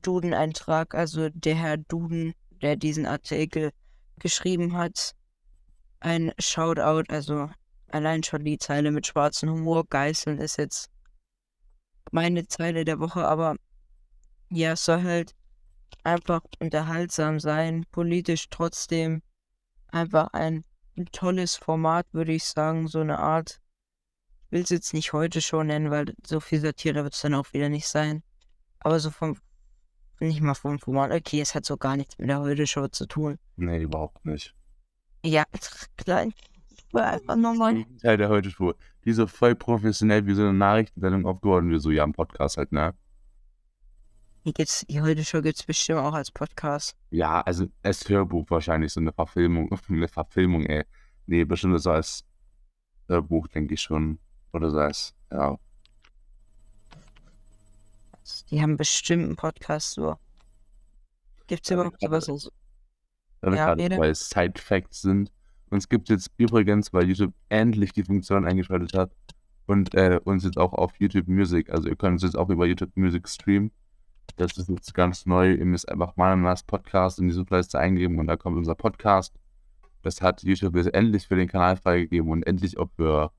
Duden-Eintrag. 0.03 0.93
Also 0.93 1.29
der 1.29 1.55
Herr 1.55 1.77
Duden, 1.77 2.33
der 2.61 2.75
diesen 2.75 3.05
Artikel 3.05 3.71
geschrieben 4.19 4.77
hat, 4.77 5.15
ein 5.99 6.31
Shoutout, 6.37 7.03
also 7.09 7.49
allein 7.87 8.23
schon 8.23 8.43
die 8.43 8.57
Zeile 8.57 8.91
mit 8.91 9.07
schwarzem 9.07 9.49
Humor 9.49 9.85
geißeln 9.87 10.39
ist 10.39 10.57
jetzt 10.57 10.89
meine 12.11 12.47
Zeile 12.47 12.85
der 12.85 12.99
Woche, 12.99 13.25
aber 13.25 13.55
ja, 14.49 14.73
es 14.73 14.85
soll 14.85 15.03
halt 15.03 15.33
einfach 16.03 16.41
unterhaltsam 16.59 17.39
sein, 17.39 17.85
politisch 17.91 18.49
trotzdem 18.49 19.21
einfach 19.87 20.29
ein, 20.33 20.63
tolles 21.11 21.55
Format, 21.55 22.05
würde 22.11 22.33
ich 22.33 22.43
sagen, 22.43 22.87
so 22.87 22.99
eine 22.99 23.17
Art. 23.17 23.59
Ich 24.45 24.51
will 24.51 24.61
es 24.61 24.69
jetzt 24.69 24.93
nicht 24.93 25.11
heute 25.11 25.41
schon 25.41 25.67
nennen, 25.67 25.89
weil 25.89 26.13
so 26.23 26.39
viel 26.39 26.61
Satire 26.61 27.03
wird 27.03 27.15
es 27.15 27.21
dann 27.21 27.33
auch 27.33 27.51
wieder 27.53 27.69
nicht 27.69 27.87
sein. 27.87 28.21
Aber 28.79 28.99
so 28.99 29.09
vom, 29.09 29.35
nicht 30.27 30.41
mal 30.41 30.53
vom 30.53 30.79
Format, 30.79 31.11
okay, 31.11 31.41
es 31.41 31.55
hat 31.55 31.65
so 31.65 31.77
gar 31.77 31.97
nichts 31.97 32.17
mit 32.17 32.29
der 32.29 32.39
Heute-Show 32.39 32.87
zu 32.87 33.05
tun. 33.05 33.37
Nee, 33.55 33.83
überhaupt 33.83 34.25
nicht. 34.25 34.55
Ja, 35.23 35.43
klein. 35.97 36.33
Ich 36.75 36.95
will 36.95 37.01
einfach 37.01 37.35
nochmal. 37.35 37.85
Teil 38.01 38.17
der 38.17 38.29
Heute-Show. 38.29 38.73
Die 39.03 39.13
so 39.13 39.25
voll 39.25 39.55
professionell 39.55 40.27
wie 40.27 40.35
so 40.35 40.43
eine 40.43 40.53
Nachrichtensendung 40.53 41.25
aufgeworden, 41.25 41.71
wie 41.71 41.79
so 41.79 41.89
ja 41.89 42.03
im 42.03 42.13
Podcast 42.13 42.57
halt, 42.57 42.71
ne? 42.71 42.93
Die, 44.45 44.53
gibt's, 44.53 44.85
die 44.87 45.01
Heute-Show 45.01 45.41
gibt 45.41 45.59
es 45.59 45.63
bestimmt 45.63 45.99
auch 45.99 46.13
als 46.13 46.29
Podcast. 46.29 46.95
Ja, 47.09 47.41
also 47.41 47.65
als 47.81 48.07
Hörbuch 48.07 48.45
wahrscheinlich, 48.49 48.93
so 48.93 48.99
eine 48.99 49.11
Verfilmung, 49.11 49.69
eine 49.89 50.07
Verfilmung, 50.07 50.65
ey. 50.65 50.83
Nee, 51.25 51.45
bestimmt 51.45 51.79
so 51.81 51.91
als 51.91 52.25
Hörbuch, 53.07 53.47
denke 53.47 53.73
ich 53.73 53.81
schon. 53.81 54.19
Oder 54.51 54.69
so 54.69 54.77
als, 54.77 55.15
ja. 55.31 55.57
Die 58.49 58.61
haben 58.61 58.77
bestimmt 58.77 59.23
einen 59.25 59.35
Podcast 59.35 59.91
so. 59.91 60.15
Gibt's 61.47 61.69
überhaupt 61.69 61.99
sowas? 61.99 62.27
wir 62.27 63.55
Ja, 63.55 63.65
gerade 63.67 63.81
jeder- 63.81 63.97
bei 63.97 64.13
Side 64.13 64.59
Facts 64.59 65.01
sind. 65.01 65.31
Und 65.69 65.79
es 65.79 65.89
gibt 65.89 66.09
jetzt 66.09 66.31
übrigens, 66.37 66.93
weil 66.93 67.07
YouTube 67.07 67.33
endlich 67.49 67.91
die 67.93 68.03
Funktion 68.03 68.45
eingeschaltet 68.45 68.93
hat 68.95 69.11
und 69.65 69.93
äh, 69.95 70.19
uns 70.23 70.43
jetzt 70.43 70.57
auch 70.57 70.73
auf 70.73 70.93
YouTube 70.99 71.27
Music, 71.27 71.69
also 71.71 71.87
ihr 71.89 71.95
könnt 71.95 72.13
uns 72.13 72.23
jetzt 72.23 72.37
auch 72.37 72.49
über 72.49 72.65
YouTube 72.65 72.91
Music 72.95 73.27
streamen. 73.27 73.71
Das 74.37 74.55
ist 74.57 74.69
jetzt 74.69 74.93
ganz 74.93 75.25
neu. 75.25 75.53
Ihr 75.53 75.65
müsst 75.65 75.89
einfach 75.89 76.15
Mananas 76.15 76.63
Podcast 76.63 77.19
in 77.19 77.27
die 77.27 77.33
Suchleiste 77.33 77.77
eingeben 77.79 78.19
und 78.19 78.27
da 78.27 78.37
kommt 78.37 78.57
unser 78.57 78.75
Podcast. 78.75 79.33
Das 80.01 80.21
hat 80.21 80.43
YouTube 80.43 80.75
jetzt 80.75 80.93
endlich 80.93 81.27
für 81.27 81.35
den 81.35 81.47
Kanal 81.47 81.75
freigegeben 81.77 82.29
und 82.29 82.43
endlich 82.43 82.77
auch 82.77 82.89
für 82.95 83.31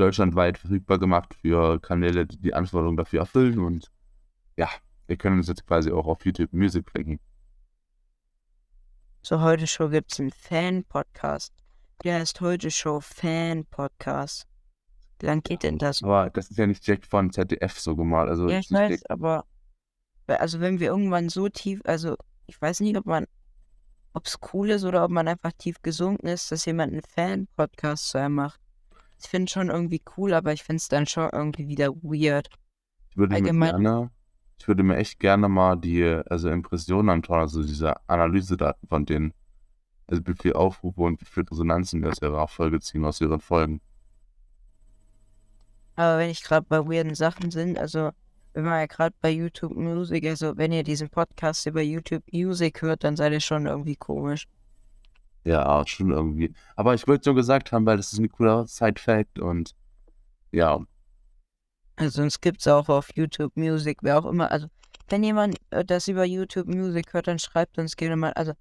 deutschlandweit 0.00 0.58
verfügbar 0.58 0.98
gemacht 0.98 1.34
für 1.34 1.78
Kanäle, 1.80 2.26
die 2.26 2.38
die 2.40 2.54
Anforderungen 2.54 2.96
dafür 2.96 3.20
erfüllen. 3.20 3.58
Und 3.58 3.90
ja, 4.56 4.68
wir 5.06 5.16
können 5.16 5.36
uns 5.38 5.48
jetzt 5.48 5.66
quasi 5.66 5.90
auch 5.92 6.06
auf 6.06 6.24
YouTube 6.24 6.52
Music 6.52 6.84
bringen. 6.92 7.20
So, 9.22 9.40
heute 9.40 9.66
Show 9.66 9.88
gibt 9.88 10.12
es 10.12 10.20
einen 10.20 10.30
Fan-Podcast. 10.30 11.52
Der 12.04 12.18
heißt 12.18 12.40
heute 12.40 12.70
Show 12.70 13.00
Fan-Podcast. 13.00 14.46
Wie 15.18 15.26
lang 15.26 15.42
geht 15.42 15.62
denn 15.62 15.76
das? 15.76 16.02
Aber 16.02 16.30
das 16.30 16.50
ist 16.50 16.56
ja 16.56 16.66
nicht 16.66 16.86
direkt 16.86 17.06
von 17.06 17.30
ZDF 17.30 17.78
so 17.78 17.94
gemalt. 17.94 18.30
Also 18.30 18.48
Ja, 18.48 18.60
ich 18.60 18.70
weiß, 18.72 18.88
direkt- 18.88 19.10
aber 19.10 19.44
also 20.26 20.60
wenn 20.60 20.78
wir 20.80 20.86
irgendwann 20.88 21.28
so 21.28 21.48
tief, 21.48 21.80
also 21.84 22.16
ich 22.46 22.60
weiß 22.60 22.80
nicht, 22.80 22.96
ob 22.96 23.04
man, 23.04 23.26
ob 24.14 24.26
es 24.26 24.38
cool 24.52 24.70
ist 24.70 24.84
oder 24.84 25.04
ob 25.04 25.10
man 25.10 25.28
einfach 25.28 25.52
tief 25.58 25.82
gesunken 25.82 26.28
ist, 26.28 26.50
dass 26.52 26.64
jemand 26.64 26.92
einen 26.92 27.02
Fan-Podcast 27.02 28.08
zu 28.08 28.18
einem 28.18 28.36
macht. 28.36 28.60
Ich 29.22 29.28
finde 29.28 29.50
schon 29.50 29.68
irgendwie 29.68 30.02
cool, 30.16 30.32
aber 30.32 30.52
ich 30.52 30.62
finde 30.62 30.78
es 30.78 30.88
dann 30.88 31.06
schon 31.06 31.28
irgendwie 31.32 31.68
wieder 31.68 31.88
weird. 32.02 32.48
ich 33.10 33.16
würde 33.16 33.32
mir 33.34 33.36
allgemein- 33.40 33.82
gerne, 33.82 34.10
ich 34.58 34.66
würde 34.68 34.82
mir 34.82 34.96
echt 34.96 35.20
gerne 35.20 35.48
mal 35.48 35.76
die, 35.76 36.04
also 36.04 36.48
Impressionen 36.50 37.10
anschauen, 37.10 37.40
also 37.40 37.62
diese 37.62 37.94
Analysedaten 38.08 38.88
von 38.88 39.04
denen. 39.04 39.32
Also 40.06 40.26
wie 40.26 40.34
viel 40.34 40.54
Aufrufe 40.54 41.02
und 41.02 41.20
wie 41.20 41.24
viel 41.24 41.44
Resonanzen 41.50 42.02
wir 42.02 42.10
aus 42.10 42.20
ihrer 42.22 42.48
Folge 42.48 42.80
ziehen, 42.80 43.04
aus 43.04 43.20
ihren 43.20 43.40
Folgen. 43.40 43.80
Aber 45.96 46.18
wenn 46.18 46.30
ich 46.30 46.42
gerade 46.42 46.66
bei 46.68 46.78
weirden 46.80 47.14
Sachen 47.14 47.50
sind, 47.50 47.78
also 47.78 48.10
wenn 48.54 48.64
man 48.64 48.80
ja 48.80 48.86
gerade 48.86 49.14
bei 49.20 49.30
YouTube 49.30 49.76
Music, 49.76 50.24
also 50.26 50.56
wenn 50.56 50.72
ihr 50.72 50.82
diesen 50.82 51.08
Podcast 51.10 51.66
über 51.66 51.82
YouTube 51.82 52.24
Music 52.32 52.82
hört, 52.82 53.04
dann 53.04 53.16
seid 53.16 53.32
ihr 53.32 53.40
schon 53.40 53.66
irgendwie 53.66 53.96
komisch. 53.96 54.46
Ja, 55.44 55.86
schon 55.86 56.10
irgendwie. 56.10 56.54
Aber 56.76 56.94
ich 56.94 57.06
wollte 57.08 57.20
es 57.22 57.26
nur 57.26 57.34
gesagt 57.34 57.72
haben, 57.72 57.86
weil 57.86 57.96
das 57.96 58.12
ist 58.12 58.18
ein 58.18 58.30
cooler 58.30 58.66
Side-Fact 58.66 59.38
und 59.38 59.74
ja, 60.52 60.80
Also 61.96 62.22
uns 62.22 62.40
gibt's 62.40 62.66
auch 62.66 62.88
auf 62.88 63.10
YouTube 63.14 63.56
Music, 63.56 63.98
wer 64.02 64.18
auch 64.18 64.26
immer. 64.26 64.50
Also 64.50 64.66
wenn 65.08 65.22
jemand 65.24 65.56
äh, 65.70 65.84
das 65.84 66.08
über 66.08 66.24
YouTube 66.24 66.66
Music 66.66 67.12
hört, 67.12 67.26
dann 67.28 67.38
schreibt 67.38 67.78
uns 67.78 67.96
gerne 67.96 68.16
mal. 68.16 68.32
Also 68.32 68.52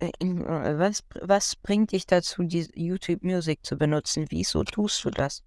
äh, 0.00 0.10
äh, 0.20 0.78
was, 0.78 1.02
was 1.22 1.56
bringt 1.56 1.92
dich 1.92 2.06
dazu, 2.06 2.42
die 2.44 2.68
YouTube 2.74 3.22
Music 3.22 3.64
zu 3.64 3.76
benutzen? 3.76 4.26
Wieso 4.30 4.64
tust 4.64 5.04
du 5.04 5.10
das? 5.10 5.42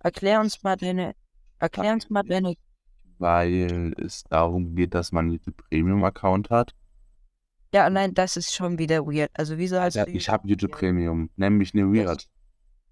Erklär 0.00 0.40
uns 0.40 0.62
mal 0.62 0.76
deine, 0.76 1.14
erklär 1.58 1.92
uns 1.94 2.08
mal 2.10 2.22
deine. 2.22 2.54
weil 3.18 3.94
es 3.98 4.24
darum 4.24 4.74
geht, 4.74 4.94
dass 4.94 5.12
man 5.12 5.26
einen 5.26 5.32
YouTube 5.34 5.56
Premium-Account 5.68 6.50
hat. 6.50 6.74
Ja, 7.74 7.84
allein 7.84 8.14
das 8.14 8.36
ist 8.36 8.54
schon 8.54 8.78
wieder 8.78 9.06
weird. 9.06 9.30
Also 9.34 9.58
wieso 9.58 9.80
hast 9.80 9.94
Ja, 9.94 10.06
du 10.06 10.12
ich 10.12 10.28
habe 10.28 10.48
YouTube 10.48 10.72
Premium, 10.72 11.30
nämlich 11.36 11.74
eine 11.74 11.92
Weird. 11.92 12.28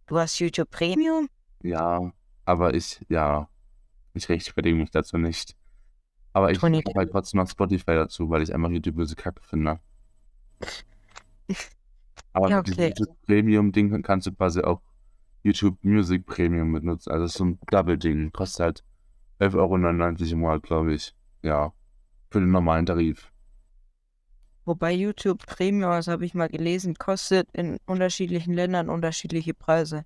Du 0.07 0.19
hast 0.19 0.39
YouTube 0.39 0.71
Premium? 0.71 1.29
Ja, 1.63 2.13
aber 2.45 2.75
ich, 2.75 3.05
ja, 3.09 3.49
ich 4.15 4.29
rechtfertige 4.29 4.77
mich 4.77 4.91
dazu 4.91 5.19
nicht. 5.19 5.57
Aber 6.33 6.51
ich 6.51 6.61
habe 6.63 6.83
halt 6.95 7.11
trotzdem 7.11 7.41
noch 7.41 7.49
Spotify 7.49 7.95
dazu, 7.95 8.29
weil 8.29 8.43
ich 8.43 8.55
einfach 8.55 8.71
YouTube 8.71 8.97
böse 8.97 9.17
Kacke 9.17 9.43
finde. 9.43 9.81
Aber 12.35 12.51
Ja, 12.51 12.59
mit 12.59 12.67
diesem 12.67 12.85
okay. 12.85 12.95
YouTube 12.97 13.17
Premium-Ding 13.27 14.03
kannst 14.03 14.27
du 14.27 14.33
quasi 14.33 14.61
auch 14.61 14.83
YouTube 15.43 15.79
Music 15.83 16.27
Premium 16.27 16.73
benutzen. 16.73 17.11
Also 17.11 17.27
so 17.27 17.45
ein 17.45 17.59
Double-Ding. 17.71 18.33
Kostet 18.33 18.61
halt 18.61 18.85
11,99 19.41 19.57
Euro 19.57 20.33
im 20.33 20.39
Monat, 20.41 20.63
glaube 20.63 20.95
ich. 20.95 21.15
Ja, 21.43 21.73
für 22.31 22.41
den 22.41 22.51
normalen 22.51 22.85
Tarif. 22.85 23.33
Wobei 24.67 24.93
YouTube 24.93 25.47
Premium, 25.47 25.93
das 25.93 26.09
habe 26.09 26.25
ich 26.27 26.35
mal 26.35 26.49
gelesen, 26.49 26.97
kostet 26.97 27.49
in 27.53 27.79
unterschiedlichen 27.87 28.53
Ländern 28.53 28.91
unterschiedliche 28.91 29.55
Preise. 29.55 30.05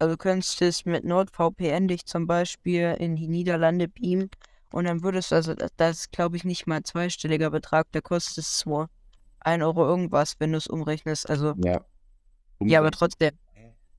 Also 0.00 0.14
du 0.14 0.18
könntest 0.18 0.84
mit 0.84 1.04
NordVPN 1.04 1.86
dich 1.86 2.04
zum 2.04 2.26
Beispiel 2.26 2.96
in 2.98 3.14
die 3.14 3.28
Niederlande 3.28 3.86
beamen 3.86 4.30
und 4.72 4.86
dann 4.86 5.04
würdest 5.04 5.30
du, 5.30 5.36
also 5.36 5.54
das, 5.54 5.70
das 5.76 5.98
ist 6.00 6.12
glaube 6.12 6.36
ich 6.36 6.44
nicht 6.44 6.66
mal 6.66 6.78
ein 6.78 6.84
zweistelliger 6.84 7.50
Betrag, 7.50 7.86
da 7.92 8.00
kostet 8.00 8.38
es 8.38 8.58
zwar 8.58 8.90
1 9.38 9.62
Euro 9.62 9.86
irgendwas, 9.86 10.34
wenn 10.40 10.50
du 10.50 10.58
es 10.58 10.66
umrechnest. 10.66 11.30
Also, 11.30 11.54
Ja. 11.64 11.80
ja, 12.60 12.80
aber 12.80 12.90
trotzdem. 12.90 13.30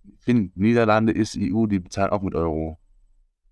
Ich 0.04 0.20
finde, 0.20 0.52
Niederlande 0.56 1.14
ist 1.14 1.38
EU, 1.40 1.68
die 1.68 1.80
bezahlen 1.80 2.12
auch 2.12 2.22
mit 2.22 2.36
Euro. 2.36 2.78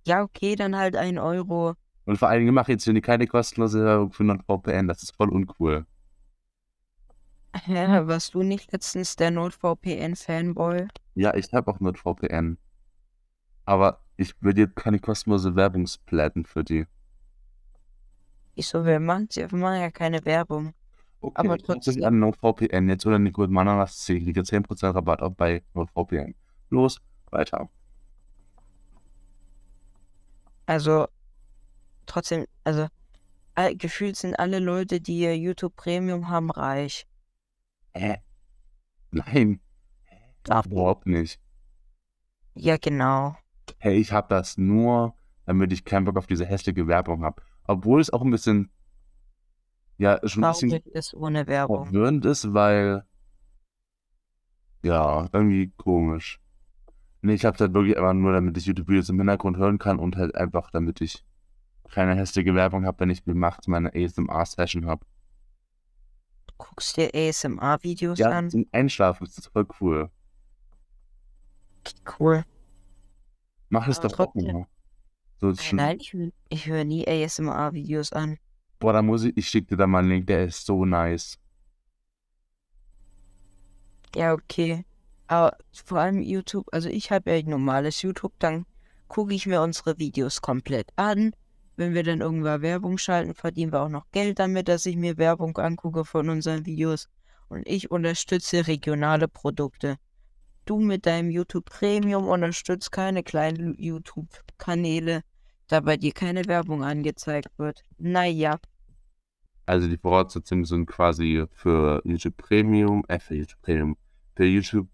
Ja, 0.05 0.21
okay, 0.21 0.57
dann 0.57 0.75
halt 0.75 0.97
1 0.97 1.17
Euro. 1.19 1.75
Und 2.03 2.17
vor 2.17 2.27
allen 2.27 2.41
Dingen 2.41 2.53
mache 2.53 2.73
jetzt 2.73 2.83
hier 2.83 3.01
keine 3.01 3.27
kostenlose 3.27 3.85
Werbung 3.85 4.11
für 4.11 4.25
NordVPN. 4.25 4.89
Das 4.89 5.03
ist 5.03 5.15
voll 5.15 5.29
uncool. 5.29 5.85
Ja, 7.67 8.07
warst 8.07 8.33
du 8.33 8.43
nicht 8.43 8.71
letztens 8.71 9.15
der 9.15 9.31
NordVPN-Fanboy? 9.31 10.87
Ja, 11.15 11.33
ich 11.35 11.53
habe 11.53 11.71
auch 11.71 11.79
NordVPN. 11.79 12.57
Aber 13.65 14.01
ich 14.17 14.33
will 14.41 14.53
dir 14.53 14.67
keine 14.67 14.99
kostenlose 14.99 15.55
Werbung 15.55 15.87
splatten 15.87 16.45
für 16.45 16.63
die. 16.63 16.85
Wieso, 18.55 18.85
wir 18.85 18.99
machen, 18.99 19.29
wir 19.31 19.47
machen 19.55 19.79
ja 19.81 19.91
keine 19.91 20.25
Werbung. 20.25 20.73
Okay, 21.21 21.33
Aber 21.35 21.57
trotzdem 21.57 21.93
trotzdem. 21.93 22.03
an 22.03 22.19
NordVPN 22.19 22.89
jetzt 22.89 23.05
oder 23.05 23.17
Nicole 23.17 23.47
Mananas 23.47 23.99
10 23.99 24.23
kriegt 24.23 24.37
ihr 24.37 24.43
10% 24.43 24.93
Rabatt 24.93 25.21
auch 25.21 25.31
bei 25.33 25.63
NordVPN. 25.73 26.35
Los, 26.69 26.99
weiter. 27.31 27.69
Also, 30.65 31.07
trotzdem, 32.05 32.45
also, 32.63 32.87
gefühlt 33.75 34.17
sind 34.17 34.35
alle 34.37 34.59
Leute, 34.59 34.99
die 35.01 35.19
ihr 35.19 35.37
YouTube 35.37 35.75
Premium 35.75 36.29
haben, 36.29 36.51
reich. 36.51 37.05
Hä? 37.95 38.17
Nein, 39.11 39.59
Darf 40.43 40.65
überhaupt 40.65 41.07
nicht. 41.07 41.39
Ja, 42.55 42.77
genau. 42.77 43.35
Hey, 43.79 43.97
ich 43.97 44.11
habe 44.11 44.27
das 44.29 44.57
nur, 44.57 45.15
damit 45.45 45.71
ich 45.71 45.85
keinen 45.85 46.05
Bock 46.05 46.17
auf 46.17 46.27
diese 46.27 46.45
hässliche 46.45 46.87
Werbung 46.87 47.23
habe. 47.23 47.41
Obwohl 47.65 48.01
es 48.01 48.11
auch 48.11 48.21
ein 48.21 48.29
bisschen, 48.29 48.69
ja, 49.97 50.19
schon 50.27 50.43
ein 50.43 50.51
bisschen 50.51 50.83
ist 50.91 51.13
ohne 51.13 51.47
Werbung. 51.47 51.85
verwirrend 51.85 52.25
ist, 52.25 52.53
weil, 52.53 53.05
ja, 54.83 55.29
irgendwie 55.31 55.71
komisch. 55.77 56.41
Nee, 57.21 57.35
ich 57.35 57.45
hab's 57.45 57.61
halt 57.61 57.73
wirklich 57.73 57.97
einfach 57.97 58.13
nur, 58.13 58.33
damit 58.33 58.57
ich 58.57 58.65
YouTube-Videos 58.65 59.09
im 59.09 59.17
Hintergrund 59.17 59.55
hören 59.55 59.79
kann 59.79 59.97
und 59.97 60.17
halt 60.17 60.35
einfach, 60.35 60.71
damit 60.71 60.99
ich 60.99 61.23
keine 61.89 62.15
hässliche 62.15 62.53
Werbung 62.53 62.85
habe, 62.85 62.99
wenn 62.99 63.09
ich 63.09 63.25
mir 63.25 63.35
nachts 63.35 63.67
meine 63.67 63.93
ASMR-Session 63.93 64.87
habe. 64.87 65.05
Guckst 66.69 66.97
dir 66.97 67.09
ASMR-Videos 67.13 68.19
Ja, 68.19 68.29
an? 68.29 68.49
zum 68.49 68.65
Einschlafen 68.71 69.25
ist 69.25 69.37
das 69.37 69.47
voll 69.47 69.67
cool. 69.81 70.09
Cool. 72.19 72.43
Mach 73.69 73.87
es 73.87 73.99
doch 73.99 74.17
auch 74.19 74.33
immer. 74.35 74.67
So, 75.39 75.49
ist 75.49 75.63
schon, 75.63 75.77
Nein, 75.77 75.97
ich, 75.99 76.15
ich 76.49 76.67
höre 76.67 76.85
nie 76.85 77.05
ASMR-Videos 77.07 78.13
an. 78.13 78.37
boah, 78.79 78.93
da 78.93 79.01
muss 79.01 79.23
ich, 79.23 79.35
ich 79.35 79.47
schick 79.49 79.67
dir 79.67 79.75
da 79.77 79.87
mal 79.87 79.99
einen 79.99 80.09
Link, 80.09 80.27
der 80.27 80.45
ist 80.45 80.65
so 80.65 80.85
nice. 80.85 81.37
Ja, 84.15 84.33
okay. 84.33 84.85
Aber 85.27 85.57
vor 85.71 85.99
allem 85.99 86.21
YouTube, 86.21 86.67
also 86.71 86.89
ich 86.89 87.11
habe 87.11 87.31
ja 87.35 87.41
normales 87.49 88.01
YouTube, 88.01 88.33
dann 88.39 88.65
gucke 89.07 89.33
ich 89.33 89.45
mir 89.47 89.61
unsere 89.61 89.97
Videos 89.97 90.41
komplett 90.41 90.89
an. 90.95 91.33
Wenn 91.75 91.93
wir 91.93 92.03
dann 92.03 92.21
irgendwann 92.21 92.61
Werbung 92.61 92.97
schalten, 92.97 93.33
verdienen 93.33 93.71
wir 93.71 93.81
auch 93.81 93.89
noch 93.89 94.05
Geld 94.11 94.39
damit, 94.39 94.67
dass 94.67 94.85
ich 94.85 94.95
mir 94.95 95.17
Werbung 95.17 95.57
angucke 95.57 96.05
von 96.05 96.29
unseren 96.29 96.65
Videos. 96.65 97.09
Und 97.49 97.67
ich 97.67 97.91
unterstütze 97.91 98.67
regionale 98.67 99.27
Produkte. 99.27 99.97
Du 100.65 100.79
mit 100.79 101.05
deinem 101.05 101.29
YouTube 101.29 101.65
Premium 101.65 102.27
unterstützt 102.27 102.91
keine 102.91 103.23
kleinen 103.23 103.75
YouTube-Kanäle, 103.77 105.21
da 105.67 105.79
bei 105.81 105.97
dir 105.97 106.13
keine 106.13 106.45
Werbung 106.45 106.83
angezeigt 106.83 107.49
wird. 107.57 107.83
Naja, 107.97 108.59
Also 109.65 109.87
die 109.87 109.97
Voraussetzungen 109.97 110.65
sind 110.65 110.85
quasi 110.87 111.45
für 111.51 112.01
YouTube 112.05 112.37
Premium, 112.37 113.03
äh, 113.07 113.19
für 113.19 113.35
YouTube 113.35 113.61
Premium, 113.61 113.97
für 114.35 114.45
YouTube, 114.45 114.89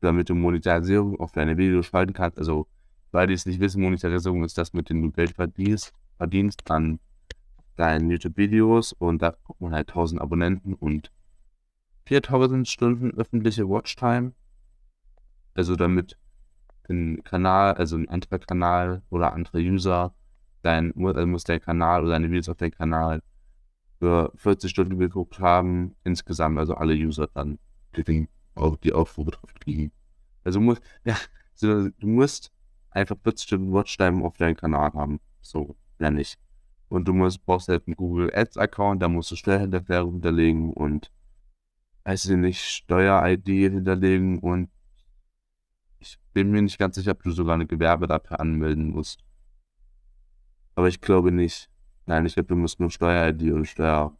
damit 0.00 0.28
du 0.28 0.34
Monetarisierung 0.34 1.18
auf 1.20 1.32
deine 1.32 1.56
Videos 1.58 1.86
schalten 1.86 2.12
kannst. 2.12 2.38
Also, 2.38 2.68
weil 3.10 3.26
die 3.26 3.34
es 3.34 3.46
nicht 3.46 3.60
wissen, 3.60 3.82
Monetarisierung 3.82 4.44
ist 4.44 4.58
das, 4.58 4.72
mit 4.72 4.90
dem 4.90 5.02
du 5.02 5.10
Geld 5.10 5.34
verdienst, 5.34 5.92
verdienst 6.16 6.70
an 6.70 6.98
deinen 7.76 8.10
YouTube-Videos 8.10 8.92
und 8.92 9.22
da 9.22 9.36
guckt 9.44 9.60
man 9.60 9.72
halt 9.72 9.88
1000 9.90 10.20
Abonnenten 10.20 10.74
und 10.74 11.10
4000 12.06 12.66
Stunden 12.66 13.12
öffentliche 13.12 13.68
Watchtime. 13.68 14.32
Also 15.54 15.76
damit 15.76 16.16
ein 16.88 17.22
Kanal, 17.24 17.74
also 17.74 17.96
ein 17.96 18.08
anderer 18.08 18.38
Kanal 18.38 19.02
oder 19.10 19.32
andere 19.32 19.58
User, 19.58 20.14
dein, 20.62 20.92
also 20.96 21.26
muss 21.26 21.44
der 21.44 21.60
Kanal 21.60 22.02
oder 22.02 22.12
deine 22.12 22.28
Videos 22.28 22.48
auf 22.48 22.56
deinem 22.56 22.72
Kanal 22.72 23.22
für 23.98 24.32
40 24.36 24.70
Stunden 24.70 24.98
geguckt 24.98 25.38
haben, 25.40 25.94
insgesamt, 26.04 26.58
also 26.58 26.74
alle 26.74 26.94
User 26.94 27.28
dann, 27.32 27.58
die, 27.96 28.28
auch 28.54 28.76
die 28.76 28.92
Aufrufe 28.92 29.32
drauf 29.32 29.54
kriegen. 29.54 29.92
Also 30.44 30.60
muss, 30.60 30.80
ja, 31.04 31.16
so, 31.54 31.88
du 31.88 32.06
musst 32.06 32.52
einfach 32.90 33.16
40 33.22 33.46
Stunden 33.46 33.72
Watchtime 33.72 34.24
auf 34.24 34.36
deinem 34.36 34.56
Kanal 34.56 34.92
haben. 34.92 35.20
So, 35.40 35.76
ja 35.98 36.10
nicht. 36.10 36.38
Und 36.88 37.08
du 37.08 37.12
musst, 37.12 37.44
brauchst 37.44 37.68
halt 37.68 37.86
einen 37.86 37.96
Google 37.96 38.30
Ads 38.34 38.56
Account, 38.58 39.02
da 39.02 39.08
musst 39.08 39.30
du 39.30 39.36
Steuerhinterklärung 39.36 40.14
hinterlegen 40.14 40.72
und 40.72 41.10
weiß 42.04 42.26
ich 42.26 42.36
nicht, 42.36 42.60
Steuer-ID 42.60 43.46
hinterlegen 43.46 44.38
und 44.38 44.70
ich 45.98 46.18
bin 46.32 46.52
mir 46.52 46.62
nicht 46.62 46.78
ganz 46.78 46.94
sicher, 46.94 47.12
ob 47.12 47.22
du 47.22 47.32
sogar 47.32 47.54
eine 47.54 47.66
Gewerbe 47.66 48.06
dafür 48.06 48.38
anmelden 48.38 48.90
musst. 48.90 49.24
Aber 50.76 50.88
ich 50.88 51.00
glaube 51.00 51.32
nicht. 51.32 51.68
Nein, 52.04 52.26
ich 52.26 52.34
glaube, 52.34 52.48
du 52.48 52.56
musst 52.56 52.78
nur 52.78 52.90
Steuer-ID 52.90 53.52
und 53.52 53.66
Steuer, 53.66 54.16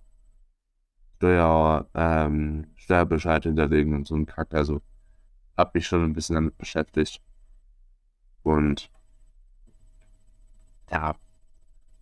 Steuer, 1.16 1.88
ähm, 1.94 2.66
Steuerbescheid 2.74 3.44
hinterlegen 3.44 3.94
und 3.94 4.06
so 4.08 4.16
ein 4.16 4.26
Kack. 4.26 4.52
Also, 4.54 4.82
hab 5.56 5.74
mich 5.74 5.86
schon 5.86 6.02
ein 6.02 6.12
bisschen 6.12 6.34
damit 6.34 6.58
beschäftigt. 6.58 7.22
Und, 8.42 8.90
ja, 10.90 11.14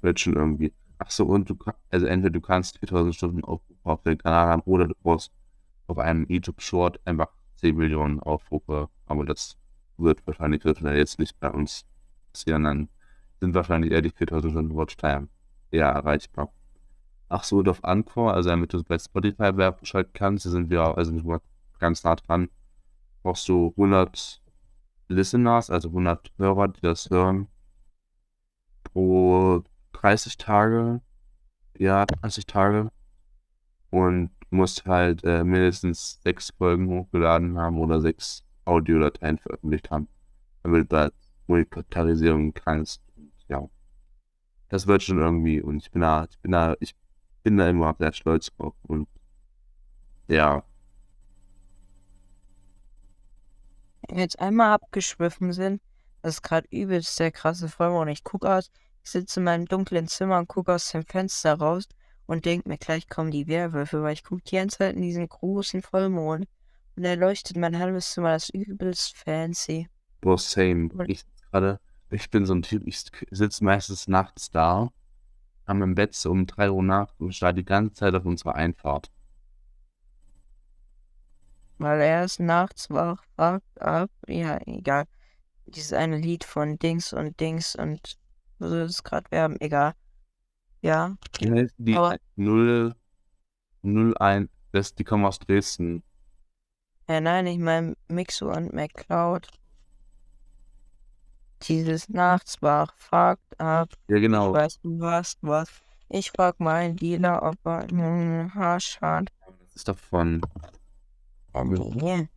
wird 0.05 0.21
schon 0.21 0.35
irgendwie. 0.35 0.73
Ach 0.99 1.11
so, 1.11 1.27
und 1.27 1.51
du, 1.51 1.57
ka- 1.57 1.75
also 1.90 2.07
entweder 2.07 2.31
du 2.33 2.40
kannst 2.40 2.79
4000 2.79 3.14
Stunden 3.14 3.45
Aufrufe 3.45 3.81
auf 3.85 4.03
deinem 4.03 4.19
Kanal 4.19 4.47
haben 4.49 4.62
oder 4.64 4.87
du 4.88 4.95
brauchst 5.03 5.33
auf 5.87 5.99
einem 5.99 6.27
YouTube 6.29 6.62
Short 6.62 7.01
einfach 7.05 7.29
10 7.57 7.77
Millionen 7.77 8.21
Aufrufe. 8.21 8.88
Aber 9.07 9.25
das 9.25 9.59
wird 9.97 10.27
wahrscheinlich, 10.27 10.62
dann 10.62 10.97
jetzt 10.97 11.19
nicht 11.19 11.38
bei 11.40 11.51
uns 11.51 11.85
passieren. 12.33 12.64
Dann 12.64 12.88
sind 13.40 13.55
wahrscheinlich 13.55 13.90
eher 13.93 14.03
die 14.03 14.11
4000 14.11 14.53
Stunden 14.53 14.77
Watchtime 14.77 15.29
eher 15.71 15.88
erreichbar. 15.88 16.53
Ach 17.29 17.45
so, 17.45 17.59
und 17.59 17.69
auf 17.69 17.83
Anchor, 17.85 18.35
also 18.35 18.51
damit 18.51 18.73
du 18.73 18.83
bei 18.85 18.99
Spotify 18.99 19.57
Werbung 19.57 19.85
schalten 19.85 20.12
kannst, 20.12 20.47
da 20.47 20.51
sind 20.51 20.71
wir 20.71 20.83
also 20.97 21.40
ganz 21.79 22.05
nah 22.05 22.14
dran, 22.17 22.49
brauchst 23.23 23.49
du 23.49 23.75
100 23.77 24.43
Listeners, 25.09 25.71
also 25.71 25.88
100 25.88 26.33
Hörer, 26.38 26.69
die 26.69 26.81
das 26.81 27.11
hören, 27.11 27.49
pro 28.85 29.62
30 30.05 30.37
Tage, 30.37 31.01
ja, 31.79 32.05
30 32.05 32.45
Tage 32.45 32.90
und 33.88 34.31
musst 34.51 34.85
halt 34.85 35.25
äh, 35.25 35.43
mindestens 35.45 36.21
sechs 36.23 36.51
Folgen 36.51 36.88
hochgeladen 36.88 37.59
haben 37.59 37.79
oder 37.79 38.03
sechs 38.03 38.45
Audiodateien 38.67 39.38
veröffentlicht 39.38 39.90
haben, 39.90 40.09
damit 40.62 40.93
du 40.93 40.97
da 40.97 41.11
Monetarisierung 41.47 42.53
kannst. 42.53 43.03
Ja, 43.49 43.67
das 44.69 44.87
wird 44.87 45.03
schon 45.03 45.19
irgendwie 45.19 45.62
und 45.62 45.79
ich 45.79 45.90
bin 45.90 46.03
da, 46.03 46.27
ich 46.31 46.38
bin 46.40 46.53
da, 46.53 46.75
ich 46.81 46.95
bin 47.43 47.57
da 47.57 47.67
immer 47.71 47.97
sehr 47.99 48.12
stolz 48.12 48.55
drauf 48.59 48.75
und 48.83 49.09
ja, 50.29 50.64
Wenn 54.07 54.17
wir 54.17 54.23
jetzt 54.23 54.38
einmal 54.38 54.73
abgeschwiffen 54.73 55.55
sind, 55.55 55.81
das 56.21 56.35
ist 56.35 56.43
gerade 56.43 56.69
übelst 56.71 57.19
der 57.19 57.33
krasse 57.33 57.71
Vollmond. 57.71 58.11
Ich 58.11 58.23
guck 58.23 58.45
aus, 58.45 58.71
ich 59.05 59.11
sitze 59.11 59.40
in 59.40 59.45
meinem 59.45 59.67
dunklen 59.67 60.09
Zimmer 60.09 60.38
und 60.38 60.49
gucke 60.49 60.73
aus 60.75 60.90
dem 60.90 61.05
Fenster 61.05 61.55
raus 61.59 61.85
und 62.27 62.45
denke 62.47 62.69
mir, 62.69 62.79
gleich 62.79 63.09
kommen 63.09 63.31
die 63.31 63.47
Werwölfe, 63.47 64.03
weil 64.03 64.14
ich 64.14 64.25
gucke 64.25 64.43
die 64.43 64.57
ganze 64.57 64.79
Zeit 64.79 64.97
in 64.97 65.03
diesen 65.03 65.29
großen 65.29 65.83
Vollmond. 65.83 66.47
Und 66.97 67.05
er 67.05 67.17
leuchtet 67.17 67.57
mein 67.57 67.79
halbes 67.79 68.12
Zimmer, 68.12 68.31
das 68.33 68.49
ist 68.49 68.55
übelst 68.55 69.17
fancy. 69.17 69.88
boah, 70.21 70.38
same. 70.38 70.88
Und- 70.95 71.09
Ich 71.11 71.23
gerade, 71.51 71.81
ich 72.11 72.31
bin 72.31 72.47
so 72.47 72.55
ein 72.55 72.62
Typ, 72.62 72.87
ich 72.87 73.05
sitze 73.31 73.62
meistens 73.64 74.09
nachts 74.09 74.51
da, 74.51 74.90
am 75.67 75.83
im 75.83 75.95
Bett 75.95 76.14
so 76.14 76.31
um 76.31 76.47
3 76.47 76.71
Uhr 76.71 76.83
nachts 76.83 77.14
und 77.21 77.35
starre 77.35 77.55
die 77.55 77.64
ganze 77.64 77.95
Zeit 77.95 78.14
auf 78.14 78.25
unsere 78.25 78.55
Einfahrt. 78.55 79.11
Weil 81.79 82.01
er 82.01 82.25
ist 82.25 82.40
nachts 82.40 82.88
wach, 82.90 83.23
fragt 83.37 83.81
ab, 83.83 84.11
ja, 84.29 84.59
egal. 84.67 85.05
Dieses 85.67 85.93
eine 85.93 86.17
Lied 86.19 86.45
von 86.45 86.79
Dings 86.79 87.12
und 87.12 87.38
Dings 87.40 87.75
und 87.75 88.17
es 88.72 89.03
gerade 89.03 89.31
werben, 89.31 89.61
egal. 89.61 89.94
Ja, 90.83 91.16
Wie 91.40 91.50
heißt 91.50 91.74
die 91.79 91.96
Aber- 91.96 92.16
0, 92.37 92.94
01, 93.83 94.50
das, 94.72 94.94
die 94.94 95.05
kommen 95.05 95.24
aus 95.24 95.38
Dresden. 95.38 96.03
ja, 97.09 97.20
nein, 97.20 97.46
ich 97.46 97.59
meine 97.59 97.96
Mixo 98.09 98.50
und 98.50 98.72
McCloud. 98.72 99.48
Dieses 101.62 102.09
nachts 102.11 102.61
wach, 102.61 102.92
fragt 102.98 103.59
ab, 103.59 103.88
Ja, 104.09 104.16
Ich 104.16 104.22
genau. 104.22 104.53
weiß, 104.53 104.81
du 104.83 105.03
hast 105.05 105.38
was. 105.42 105.68
Ich 106.11 106.31
frag 106.31 106.61
meinen 106.61 106.96
Dealer, 106.96 107.42
ob 107.42 107.57
er 107.64 107.79
einen 107.88 108.55
Hasch 108.55 109.00
hat. 109.00 109.31
Das 109.61 109.77
ist 109.77 109.88
davon. 109.88 110.42
Nee. 111.55 112.29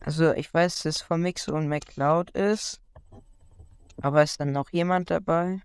Also, 0.00 0.32
ich 0.32 0.52
weiß, 0.52 0.82
dass 0.82 0.96
es 0.96 1.02
von 1.02 1.20
Mixo 1.22 1.54
und 1.56 1.68
McCloud 1.68 2.30
ist. 2.32 2.80
Aber 4.00 4.22
ist 4.22 4.40
dann 4.40 4.52
noch 4.52 4.70
jemand 4.70 5.10
dabei? 5.10 5.62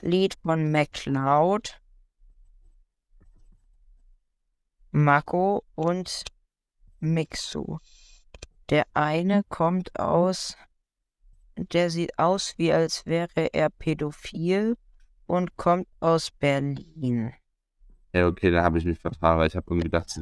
Lied 0.00 0.34
von 0.42 0.70
McCloud, 0.70 1.80
Mako 4.92 5.64
und 5.74 6.24
Mixo. 7.00 7.80
Der 8.70 8.84
eine 8.94 9.42
kommt 9.48 9.98
aus. 9.98 10.56
Der 11.56 11.90
sieht 11.90 12.18
aus, 12.18 12.54
wie 12.56 12.72
als 12.72 13.06
wäre 13.06 13.52
er 13.52 13.70
pädophil 13.70 14.76
und 15.26 15.56
kommt 15.56 15.88
aus 16.00 16.30
Berlin. 16.30 17.32
Ja, 18.12 18.26
okay, 18.26 18.50
da 18.50 18.62
habe 18.62 18.78
ich 18.78 18.84
mich 18.84 18.98
vertragen, 18.98 19.38
weil 19.38 19.48
ich 19.48 19.56
habe 19.56 19.66
irgendwie 19.68 19.90
gedacht, 19.90 20.20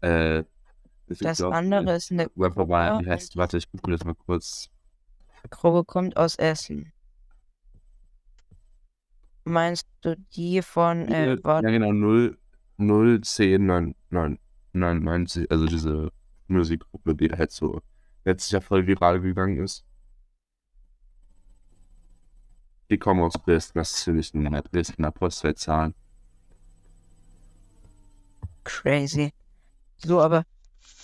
äh, 0.00 0.44
Das 1.20 1.40
andere 1.42 1.96
ist 1.96 2.10
eine 2.10 2.28
Gruppe. 2.28 2.68
wie 2.68 3.10
heißt, 3.10 3.36
warte, 3.36 3.58
ich 3.58 3.70
gucke 3.70 3.90
mir 3.90 3.96
das 3.96 4.04
mal 4.04 4.14
kurz. 4.14 4.70
Gruppe 5.50 5.84
kommt 5.84 6.16
aus 6.16 6.36
Essen. 6.36 6.92
Meinst 9.44 9.88
du 10.02 10.16
die 10.34 10.62
von, 10.62 11.08
äh, 11.08 11.36
Ja, 11.44 11.60
genau, 11.60 11.92
0, 11.92 12.38
0, 12.76 13.20
10, 13.22 13.66
9, 13.66 13.94
9, 14.10 14.38
99, 14.72 15.50
also 15.50 15.66
diese 15.66 16.12
Musikgruppe, 16.46 17.14
die 17.16 17.30
halt 17.30 17.50
so 17.50 17.80
letztes 18.24 18.52
Jahr 18.52 18.62
voll 18.62 18.86
viral 18.86 19.20
gegangen 19.20 19.58
ist. 19.64 19.84
Die 22.88 22.98
kommen 22.98 23.22
aus 23.22 23.32
Dresden, 23.32 23.78
das 23.78 23.92
ist 23.92 24.06
natürlich 24.06 24.34
eine 24.34 24.62
Dresdner 24.62 25.10
Postleitzahl. 25.10 25.94
crazy. 28.64 29.32
So, 29.98 30.20
aber, 30.20 30.44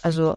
also, 0.03 0.37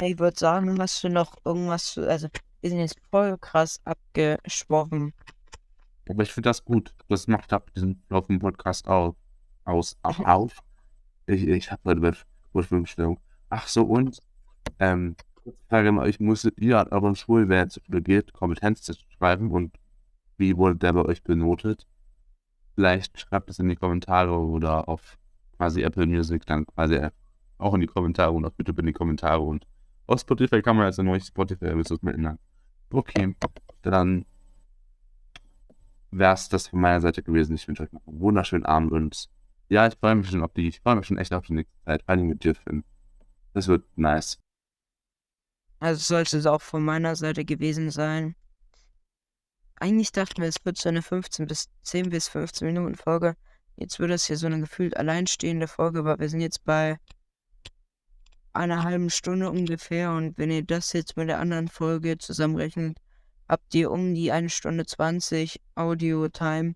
ich 0.00 0.18
würde 0.18 0.38
sagen, 0.38 0.78
hast 0.80 1.02
du 1.02 1.08
noch 1.08 1.34
irgendwas, 1.44 1.92
zu- 1.92 2.08
also, 2.08 2.28
wir 2.60 2.70
sind 2.70 2.80
jetzt 2.80 2.98
voll 3.10 3.36
krass 3.38 3.80
abgeschwoffen. 3.84 5.12
Aber 6.08 6.22
ich 6.22 6.32
finde 6.32 6.48
das 6.48 6.64
gut. 6.64 6.94
Das 7.08 7.26
macht 7.26 7.52
ab 7.52 7.70
diesen 7.74 8.02
auf 8.08 8.26
dem 8.26 8.38
Podcast 8.38 8.88
auch 8.88 9.14
aus. 9.64 9.96
Auch 10.02 10.18
auf. 10.20 10.58
Ich, 11.26 11.46
ich 11.46 11.70
habe 11.70 11.82
heute 11.84 12.00
mit 12.00 12.26
Vorstellung. 12.52 13.20
Ach 13.50 13.68
so, 13.68 13.82
und 13.84 14.18
ähm, 14.78 15.16
Frage 15.68 15.90
an 15.90 15.98
euch, 15.98 16.20
musstet 16.20 16.58
ihr 16.58 16.78
an 16.78 16.88
euren 16.88 17.14
Schulen, 17.16 17.48
wer 17.48 17.68
Schule 17.70 18.02
geht, 18.02 18.32
Kompetenztest 18.32 19.04
schreiben 19.12 19.50
und 19.50 19.76
wie 20.38 20.56
wurde 20.56 20.76
der 20.76 20.92
bei 20.94 21.04
euch 21.04 21.22
benotet? 21.22 21.86
Vielleicht 22.74 23.18
schreibt 23.20 23.50
es 23.50 23.58
in 23.58 23.68
die 23.68 23.76
Kommentare 23.76 24.38
oder 24.38 24.88
auf 24.88 25.18
quasi 25.56 25.82
Apple 25.82 26.06
Music 26.06 26.46
dann 26.46 26.64
quasi 26.66 26.94
auch 27.58 27.74
in 27.74 27.80
die 27.80 27.86
Kommentare 27.86 28.32
und 28.32 28.44
auf 28.44 28.54
YouTube 28.56 28.78
in 28.78 28.86
die 28.86 28.92
Kommentare 28.92 29.40
und 29.40 29.66
auf 30.06 30.20
Spotify 30.20 30.62
kann 30.62 30.76
man 30.76 30.86
also 30.86 31.02
nicht 31.02 31.26
Spotify-Episodes 31.26 32.02
miteinander. 32.02 32.40
Okay, 32.90 33.34
dann 33.82 34.24
wäre 36.10 36.32
es 36.32 36.48
das 36.48 36.68
von 36.68 36.80
meiner 36.80 37.00
Seite 37.00 37.22
gewesen. 37.22 37.54
Ich 37.54 37.68
wünsche 37.68 37.82
euch 37.82 37.92
noch 37.92 38.06
einen 38.06 38.20
wunderschönen 38.20 38.64
Abend 38.64 38.92
und 38.92 39.28
ja, 39.68 39.86
ich 39.86 39.94
freue 39.96 40.14
mich 40.14 40.30
schon 40.30 40.42
auf 40.42 40.52
die, 40.54 40.68
ich 40.68 40.80
freue 40.80 40.96
mich 40.96 41.06
schon 41.06 41.18
echt 41.18 41.34
auf 41.34 41.44
die 41.44 41.52
nächste 41.52 41.76
Zeit, 41.84 42.02
vor 42.02 42.10
allem 42.10 42.28
mit 42.28 42.42
dir, 42.42 42.54
Finn. 42.54 42.84
Das 43.52 43.68
wird 43.68 43.84
nice. 43.96 44.38
Also 45.80 46.00
sollte 46.00 46.38
es 46.38 46.46
auch 46.46 46.62
von 46.62 46.82
meiner 46.82 47.14
Seite 47.14 47.44
gewesen 47.44 47.90
sein. 47.90 48.34
Eigentlich 49.76 50.10
dachten 50.10 50.40
wir, 50.40 50.48
es 50.48 50.64
wird 50.64 50.78
so 50.78 50.88
eine 50.88 51.02
15 51.02 51.46
bis 51.46 51.68
10 51.82 52.10
bis 52.10 52.28
15 52.28 52.66
Minuten 52.66 52.96
Folge. 52.96 53.36
Jetzt 53.76 54.00
wird 54.00 54.10
es 54.10 54.26
hier 54.26 54.36
so 54.36 54.46
eine 54.46 54.60
gefühlt 54.60 54.96
alleinstehende 54.96 55.68
Folge, 55.68 56.00
aber 56.00 56.18
wir 56.18 56.28
sind 56.28 56.40
jetzt 56.40 56.64
bei 56.64 56.98
einer 58.52 58.82
halben 58.82 59.10
Stunde 59.10 59.50
ungefähr 59.50 60.12
und 60.12 60.38
wenn 60.38 60.50
ihr 60.50 60.64
das 60.64 60.92
jetzt 60.92 61.16
mit 61.16 61.28
der 61.28 61.38
anderen 61.38 61.68
Folge 61.68 62.18
zusammenrechnet, 62.18 62.98
habt 63.48 63.74
ihr 63.74 63.90
um 63.90 64.14
die 64.14 64.32
1 64.32 64.52
Stunde 64.52 64.86
20 64.86 65.60
Audio-Time, 65.74 66.74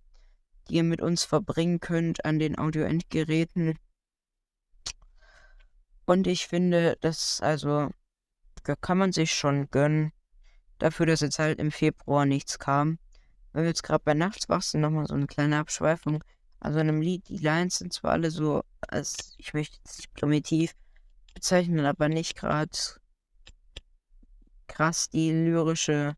die 0.68 0.74
ihr 0.76 0.84
mit 0.84 1.02
uns 1.02 1.24
verbringen 1.24 1.80
könnt 1.80 2.24
an 2.24 2.38
den 2.38 2.58
Audio-Endgeräten. 2.58 3.78
Und 6.06 6.26
ich 6.26 6.46
finde, 6.46 6.96
das 7.00 7.40
also 7.42 7.90
kann 8.80 8.98
man 8.98 9.12
sich 9.12 9.32
schon 9.32 9.70
gönnen. 9.70 10.12
Dafür, 10.78 11.06
dass 11.06 11.20
jetzt 11.20 11.38
halt 11.38 11.58
im 11.58 11.70
Februar 11.70 12.26
nichts 12.26 12.58
kam. 12.58 12.98
Wenn 13.52 13.62
wir 13.62 13.68
jetzt 13.68 13.82
gerade 13.82 14.02
bei 14.04 14.14
Nachtswach 14.14 14.62
sind, 14.62 14.80
nochmal 14.80 15.06
so 15.06 15.14
eine 15.14 15.26
kleine 15.26 15.58
Abschweifung. 15.58 16.24
Also 16.58 16.78
in 16.78 16.88
einem 16.88 17.02
Lied, 17.02 17.28
die 17.28 17.38
Lines 17.38 17.78
sind 17.78 17.92
zwar 17.92 18.12
alle 18.12 18.30
so, 18.30 18.62
als 18.88 19.34
ich 19.36 19.52
möchte 19.52 19.78
jetzt 19.78 19.98
nicht 19.98 20.14
primitiv 20.14 20.74
bezeichnen, 21.34 21.86
aber 21.86 22.08
nicht 22.08 22.36
gerade 22.36 22.70
krass 24.68 25.10
die 25.10 25.30
lyrische 25.30 26.16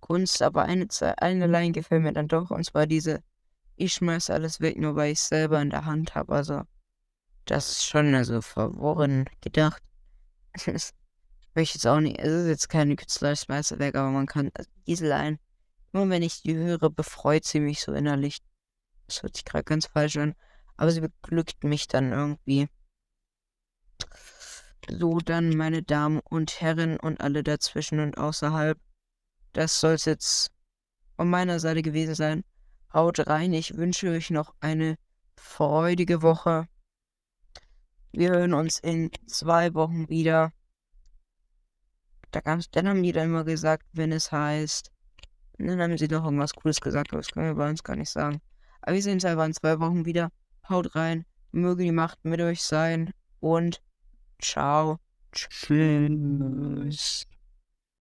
Kunst, 0.00 0.42
aber 0.42 0.64
eine, 0.64 0.86
eine 1.18 1.46
Line 1.46 1.72
gefällt 1.72 2.02
mir 2.02 2.12
dann 2.12 2.28
doch, 2.28 2.50
und 2.50 2.64
zwar 2.64 2.86
diese, 2.86 3.22
ich 3.76 3.94
schmeiß 3.94 4.30
alles 4.30 4.60
weg, 4.60 4.76
nur 4.76 4.96
weil 4.96 5.12
ich 5.12 5.20
selber 5.20 5.62
in 5.62 5.70
der 5.70 5.84
Hand 5.84 6.14
habe. 6.14 6.34
Also, 6.34 6.62
das 7.46 7.72
ist 7.72 7.84
schon 7.84 8.14
also 8.14 8.42
verworren 8.42 9.26
gedacht. 9.40 9.82
Will 11.54 11.64
ich 11.64 11.74
jetzt 11.74 11.86
auch 11.86 12.00
nicht, 12.00 12.18
es 12.18 12.28
ist 12.28 12.48
jetzt 12.48 12.68
kein 12.68 12.96
künstlerisches 12.96 13.48
Meisterwerk, 13.48 13.94
aber 13.94 14.10
man 14.10 14.26
kann, 14.26 14.50
also 14.54 14.70
diese 14.86 15.06
Line, 15.06 15.38
immer 15.92 16.08
wenn 16.08 16.22
ich 16.22 16.42
die 16.42 16.54
höre, 16.54 16.90
befreut 16.90 17.44
sie 17.44 17.60
mich 17.60 17.82
so 17.82 17.92
innerlich. 17.92 18.38
Das 19.06 19.22
hört 19.22 19.36
sich 19.36 19.44
gerade 19.44 19.64
ganz 19.64 19.86
falsch 19.86 20.16
an, 20.16 20.34
aber 20.76 20.90
sie 20.90 21.02
beglückt 21.02 21.62
mich 21.64 21.88
dann 21.88 22.12
irgendwie. 22.12 22.68
So, 24.88 25.18
dann, 25.18 25.56
meine 25.56 25.82
Damen 25.82 26.20
und 26.20 26.60
Herren 26.60 26.98
und 26.98 27.20
alle 27.20 27.42
dazwischen 27.42 28.00
und 28.00 28.18
außerhalb. 28.18 28.78
Das 29.52 29.78
soll 29.78 29.92
es 29.94 30.06
jetzt 30.06 30.52
von 31.16 31.30
meiner 31.30 31.60
Seite 31.60 31.82
gewesen 31.82 32.14
sein. 32.14 32.44
Haut 32.92 33.26
rein, 33.26 33.52
ich 33.52 33.76
wünsche 33.76 34.10
euch 34.10 34.30
noch 34.30 34.54
eine 34.60 34.96
freudige 35.36 36.22
Woche. 36.22 36.66
Wir 38.12 38.30
hören 38.30 38.54
uns 38.54 38.78
in 38.78 39.10
zwei 39.26 39.72
Wochen 39.74 40.08
wieder. 40.08 40.52
Da 42.30 42.40
gab's, 42.40 42.70
dann 42.70 42.88
haben 42.88 43.02
die 43.02 43.12
dann 43.12 43.28
immer 43.28 43.44
gesagt, 43.44 43.86
wenn 43.92 44.12
es 44.12 44.32
heißt. 44.32 44.90
Und 45.58 45.66
dann 45.68 45.80
haben 45.80 45.96
sie 45.96 46.08
noch 46.08 46.24
irgendwas 46.24 46.54
Cooles 46.54 46.80
gesagt, 46.80 47.12
aber 47.12 47.20
das 47.20 47.30
können 47.30 47.46
wir 47.46 47.54
bei 47.54 47.70
uns 47.70 47.84
gar 47.84 47.96
nicht 47.96 48.10
sagen. 48.10 48.40
Aber 48.80 48.94
wir 48.94 49.02
sehen 49.02 49.14
uns 49.14 49.24
einfach 49.24 49.46
in 49.46 49.54
zwei 49.54 49.78
Wochen 49.80 50.04
wieder. 50.04 50.30
Haut 50.68 50.94
rein, 50.96 51.24
möge 51.52 51.84
die 51.84 51.92
Macht 51.92 52.24
mit 52.24 52.40
euch 52.40 52.62
sein 52.62 53.12
und 53.40 53.82
ciao. 54.42 54.98
Tschüss. 55.32 57.26